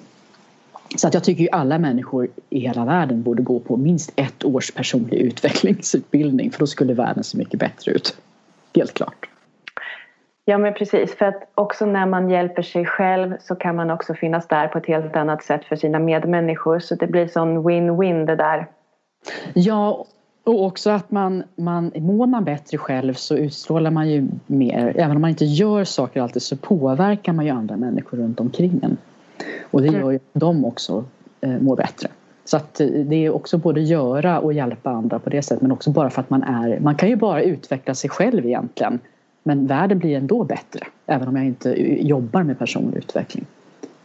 [0.96, 4.44] Så att jag tycker ju alla människor i hela världen borde gå på minst ett
[4.44, 8.16] års personlig utvecklingsutbildning för då skulle världen se mycket bättre ut.
[8.74, 9.28] Helt klart.
[10.44, 14.14] Ja men precis, för att också när man hjälper sig själv så kan man också
[14.14, 18.26] finnas där på ett helt annat sätt för sina medmänniskor så det blir sån win-win
[18.26, 18.66] det där.
[19.54, 20.04] Ja,
[20.44, 24.92] och också att man, man, mår man bättre själv så utstrålar man ju mer.
[24.96, 28.80] Även om man inte gör saker alltid så påverkar man ju andra människor runt omkring
[28.82, 28.96] en.
[29.70, 30.00] Och det mm.
[30.00, 31.04] gör ju att de också
[31.40, 32.08] eh, mår bättre.
[32.44, 35.72] Så att eh, det är också både göra och hjälpa andra på det sättet men
[35.72, 38.98] också bara för att man är, man kan ju bara utveckla sig själv egentligen.
[39.42, 41.70] Men världen blir ändå bättre även om jag inte
[42.06, 43.46] jobbar med personlig utveckling.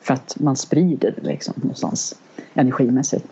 [0.02, 2.20] för att man sprider det liksom någonstans
[2.54, 3.26] energimässigt.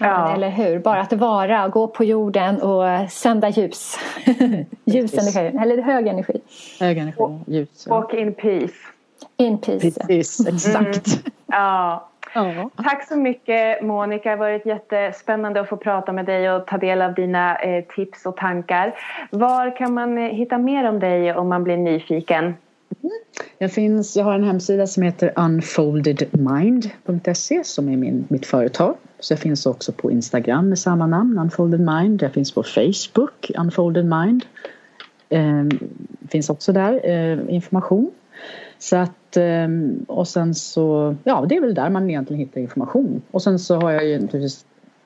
[0.00, 0.34] Ja.
[0.34, 0.78] Eller hur?
[0.78, 3.96] Bara att vara, gå på jorden och sända ljus.
[4.84, 6.40] ljus energi, eller hög energi.
[6.80, 7.86] Hög energi, ljus.
[7.88, 7.94] Ja.
[7.94, 8.74] Walk in peace.
[9.36, 9.80] In peace.
[9.80, 11.06] Precis, exakt.
[11.06, 11.32] Mm.
[11.46, 12.08] Ja.
[12.34, 12.70] ja.
[12.76, 16.78] Tack så mycket Monica, det har varit jättespännande att få prata med dig och ta
[16.78, 18.94] del av dina eh, tips och tankar.
[19.30, 22.54] Var kan man eh, hitta mer om dig om man blir nyfiken?
[23.58, 28.96] Jag, finns, jag har en hemsida som heter unfoldedmind.se som är min, mitt företag.
[29.20, 32.22] Så jag finns också på Instagram med samma namn, Unfolded Mind.
[32.22, 34.44] Jag finns på Facebook, Unfolded Mind.
[35.28, 35.64] Eh,
[36.28, 38.10] finns också där eh, information.
[38.80, 43.22] Så att, ehm, och sen så, ja det är väl där man egentligen hittar information.
[43.30, 44.64] Och sen så har jag ju naturligtvis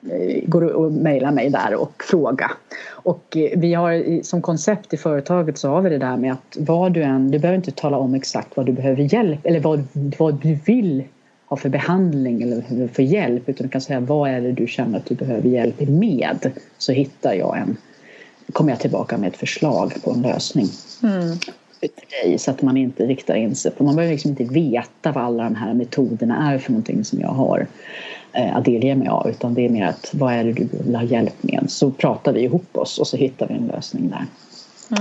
[0.09, 2.51] eh, går och mejlar mig där och fråga.
[2.89, 6.57] Och eh, vi har som koncept i företaget så har vi det där med att
[6.59, 9.87] vad du än, du behöver inte tala om exakt vad du behöver hjälp eller vad,
[10.17, 11.03] vad du vill
[11.45, 14.97] ha för behandling eller för hjälp utan du kan säga vad är det du känner
[14.97, 17.77] att du behöver hjälp med så hittar jag en,
[18.53, 20.67] kommer jag tillbaka med ett förslag på en lösning.
[21.03, 21.37] Mm.
[22.23, 25.23] Dig, så att man inte riktar in sig på, man behöver liksom inte veta vad
[25.23, 27.67] alla de här metoderna är för någonting som jag har
[28.35, 30.95] Eh, att delge mig av utan det är mer att vad är det du vill
[30.95, 31.65] ha hjälp med?
[31.67, 34.25] Så pratar vi ihop oss och så hittar vi en lösning där.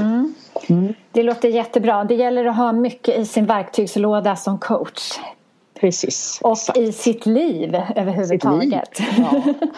[0.00, 0.34] Mm.
[0.68, 0.94] Mm.
[1.12, 2.04] Det låter jättebra.
[2.04, 5.12] Det gäller att ha mycket i sin verktygslåda som coach.
[5.80, 6.40] Precis.
[6.42, 6.78] Och exakt.
[6.78, 8.96] i sitt liv överhuvudtaget.
[8.96, 9.26] Sitt liv.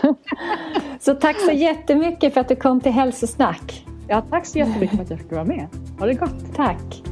[0.03, 0.15] Ja.
[1.01, 3.85] så tack så jättemycket för att du kom till Hälsosnack.
[4.09, 5.69] Ja, tack så jättemycket för att jag fick vara med.
[5.99, 6.55] Ha det gott.
[6.55, 7.03] Tack.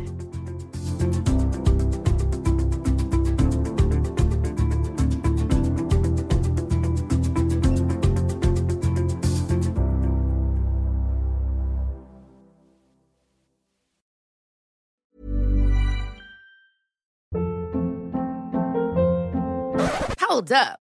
[20.29, 20.84] Hold up.